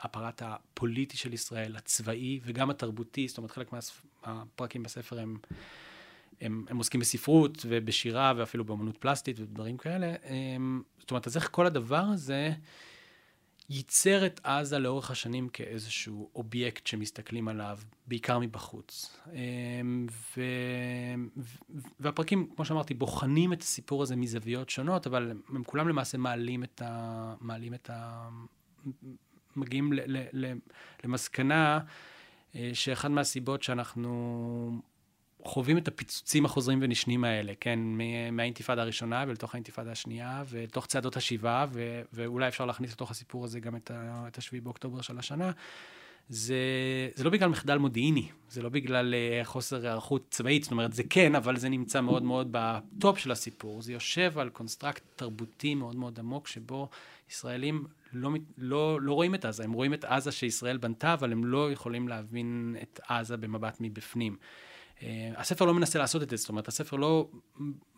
האפרט 0.00 0.42
הפוליטי 0.44 1.16
של 1.16 1.32
ישראל, 1.32 1.76
הצבאי 1.76 2.40
וגם 2.44 2.70
התרבותי, 2.70 3.28
זאת 3.28 3.38
אומרת, 3.38 3.50
חלק 3.50 3.72
מהפרקים 4.26 4.82
בספר 4.82 5.20
הם, 5.20 5.38
הם, 6.40 6.64
הם 6.68 6.76
עוסקים 6.76 7.00
בספרות 7.00 7.66
ובשירה 7.68 8.32
ואפילו 8.36 8.64
באמנות 8.64 8.96
פלסטית 8.96 9.40
ודברים 9.40 9.76
כאלה. 9.76 10.14
הם, 10.24 10.82
זאת 10.98 11.10
אומרת, 11.10 11.26
אז 11.26 11.36
איך 11.36 11.48
כל 11.52 11.66
הדבר 11.66 12.04
הזה 12.14 12.52
ייצר 13.70 14.26
את 14.26 14.40
עזה 14.44 14.78
לאורך 14.78 15.10
השנים 15.10 15.48
כאיזשהו 15.48 16.30
אובייקט 16.34 16.86
שמסתכלים 16.86 17.48
עליו, 17.48 17.78
בעיקר 18.06 18.38
מבחוץ. 18.38 19.18
ו... 20.36 20.40
והפרקים, 22.00 22.50
כמו 22.56 22.64
שאמרתי, 22.64 22.94
בוחנים 22.94 23.52
את 23.52 23.62
הסיפור 23.62 24.02
הזה 24.02 24.16
מזוויות 24.16 24.70
שונות, 24.70 25.06
אבל 25.06 25.32
הם 25.48 25.64
כולם 25.64 25.88
למעשה 25.88 26.18
מעלים 26.18 26.64
את 26.64 26.82
ה... 26.84 27.34
מעלים 27.40 27.74
את 27.74 27.90
ה... 27.92 28.28
מגיעים 29.56 29.92
ל, 29.92 30.00
ל, 30.06 30.24
ל, 30.32 30.52
למסקנה 31.04 31.80
אה, 32.54 32.70
שאחת 32.74 33.10
מהסיבות 33.10 33.62
שאנחנו 33.62 34.82
חווים 35.46 35.78
את 35.78 35.88
הפיצוצים 35.88 36.44
החוזרים 36.44 36.78
ונשנים 36.82 37.24
האלה, 37.24 37.52
כן, 37.60 37.78
מהאינתיפאדה 38.32 38.82
הראשונה 38.82 39.24
ולתוך 39.28 39.54
האינתיפאדה 39.54 39.92
השנייה, 39.92 40.44
ולתוך 40.48 40.86
צעדות 40.86 41.16
השיבה, 41.16 41.66
ו, 41.72 42.02
ואולי 42.12 42.48
אפשר 42.48 42.66
להכניס 42.66 42.92
לתוך 42.92 43.10
הסיפור 43.10 43.44
הזה 43.44 43.60
גם 43.60 43.76
את 43.90 44.38
השביעי 44.38 44.60
באוקטובר 44.60 45.00
של 45.00 45.18
השנה, 45.18 45.50
זה, 46.28 46.56
זה 47.14 47.24
לא 47.24 47.30
בגלל 47.30 47.48
מחדל 47.48 47.78
מודיעיני, 47.78 48.28
זה 48.50 48.62
לא 48.62 48.68
בגלל 48.68 49.14
אה, 49.14 49.44
חוסר 49.44 49.82
היערכות 49.82 50.26
צבאית, 50.30 50.62
זאת 50.62 50.72
אומרת, 50.72 50.92
זה 50.92 51.02
כן, 51.10 51.34
אבל 51.34 51.56
זה 51.56 51.68
נמצא 51.68 52.00
מאוד 52.00 52.22
מאוד 52.22 52.48
ב 52.50 52.67
top 52.67 53.18
של 53.18 53.30
הסיפור. 53.30 53.82
זה 53.82 53.92
יושב 53.92 54.38
על 54.38 54.48
construct 54.48 55.02
תרבותי 55.16 55.74
מאוד 55.74 55.96
מאוד 55.96 56.18
עמוק, 56.18 56.48
שבו 56.48 56.88
ישראלים 57.30 57.84
לא, 58.12 58.30
לא, 58.58 59.00
לא 59.00 59.12
רואים 59.12 59.34
את 59.34 59.44
עזה, 59.44 59.64
הם 59.64 59.72
רואים 59.72 59.94
את 59.94 60.04
עזה 60.04 60.32
שישראל 60.32 60.76
בנתה, 60.76 61.14
אבל 61.14 61.32
הם 61.32 61.44
לא 61.44 61.72
יכולים 61.72 62.08
להבין 62.08 62.76
את 62.82 63.00
עזה 63.08 63.36
במבט 63.36 63.76
מבפנים. 63.80 64.36
Uh, 64.98 65.02
הספר 65.36 65.64
לא 65.64 65.74
מנסה 65.74 65.98
לעשות 65.98 66.22
את 66.22 66.30
זה, 66.30 66.36
זאת 66.36 66.48
אומרת, 66.48 66.68
הספר 66.68 66.96
לא 66.96 67.28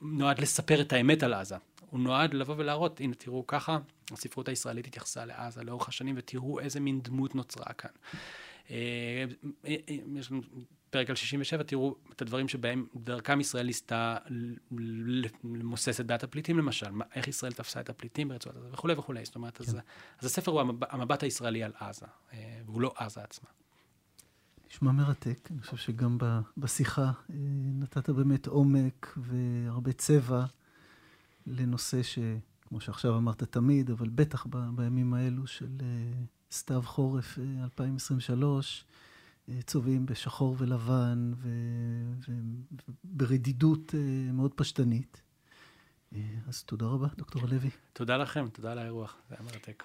נועד 0.01 0.39
לספר 0.41 0.81
את 0.81 0.93
האמת 0.93 1.23
על 1.23 1.35
עזה, 1.35 1.57
הוא 1.91 2.01
נועד 2.01 2.35
לבוא 2.35 2.55
ולהראות, 2.59 3.01
הנה 3.01 3.15
תראו 3.15 3.47
ככה, 3.47 3.79
הספרות 4.13 4.49
הישראלית 4.49 4.87
התייחסה 4.87 5.25
לעזה 5.25 5.63
לאורך 5.63 5.89
השנים, 5.89 6.15
ותראו 6.19 6.61
איזה 6.61 6.81
מין 6.81 7.01
דמות 7.01 7.35
נוצרה 7.35 7.73
כאן. 7.73 7.91
אה, 8.71 9.25
אה, 9.67 9.77
יש 10.17 10.31
לנו 10.31 10.43
פרק 10.91 11.11
על 11.11 11.17
67, 11.17 11.63
תראו 11.63 11.95
את 12.13 12.23
הדברים 12.23 12.49
שבהם 12.49 12.87
דרכם 12.97 13.41
ישראל 13.41 13.67
ניסתה 13.67 14.17
למוסס 15.45 16.01
את 16.01 16.07
בעיית 16.07 16.25
הפליטים 16.25 16.59
למשל, 16.59 16.87
איך 17.15 17.29
ישראל 17.29 17.53
תפסה 17.53 17.81
את 17.81 17.91
הפליטים 17.91 18.29
ברצועת 18.29 18.57
עזה 18.57 18.69
וכולי 18.73 18.95
וכולי. 18.95 19.25
זאת 19.25 19.35
אומרת, 19.35 19.59
כן. 19.59 19.65
אז, 19.65 19.77
אז 20.21 20.27
הספר 20.27 20.53
הוא 20.53 20.61
המבט, 20.91 21.23
הישראלי 21.23 21.63
על 21.63 21.73
עזה, 21.81 22.07
אה, 22.33 22.61
והוא 22.67 22.81
לא 22.81 22.93
עזה 22.97 23.23
עצמה. 23.23 23.49
נשמע 24.71 24.93
מרתק, 24.93 25.49
אני 25.51 25.61
חושב 25.61 25.77
שגם 25.77 26.19
בשיחה 26.57 27.11
נתת 27.79 28.11
באמת 28.11 28.47
עומק 28.47 29.17
והרבה 29.17 29.93
צבע 29.93 30.45
לנושא 31.47 32.01
שכמו 32.03 32.81
שעכשיו 32.81 33.17
אמרת 33.17 33.43
תמיד, 33.43 33.91
אבל 33.91 34.09
בטח 34.09 34.47
ב, 34.51 34.57
בימים 34.77 35.15
האלו 35.15 35.47
של 35.47 35.79
uh, 35.79 36.55
סתיו 36.55 36.83
חורף 36.83 37.39
uh, 37.39 37.65
2023, 37.65 38.85
uh, 39.49 39.53
צובעים 39.67 40.07
בשחור 40.07 40.57
ולבן 40.59 41.33
וברדידות 43.05 43.91
uh, 43.91 44.33
מאוד 44.33 44.55
פשטנית. 44.55 45.23
Uh, 46.13 46.17
אז 46.49 46.63
תודה 46.63 46.87
רבה, 46.87 47.09
דוקטור 47.17 47.43
הלוי. 47.43 47.71
תודה 47.93 48.17
לכם, 48.17 48.49
תודה 48.53 48.73
על 48.73 48.79
האירוח, 48.79 49.17
זה 49.29 49.35
היה 49.39 49.45
מרתק. 49.45 49.85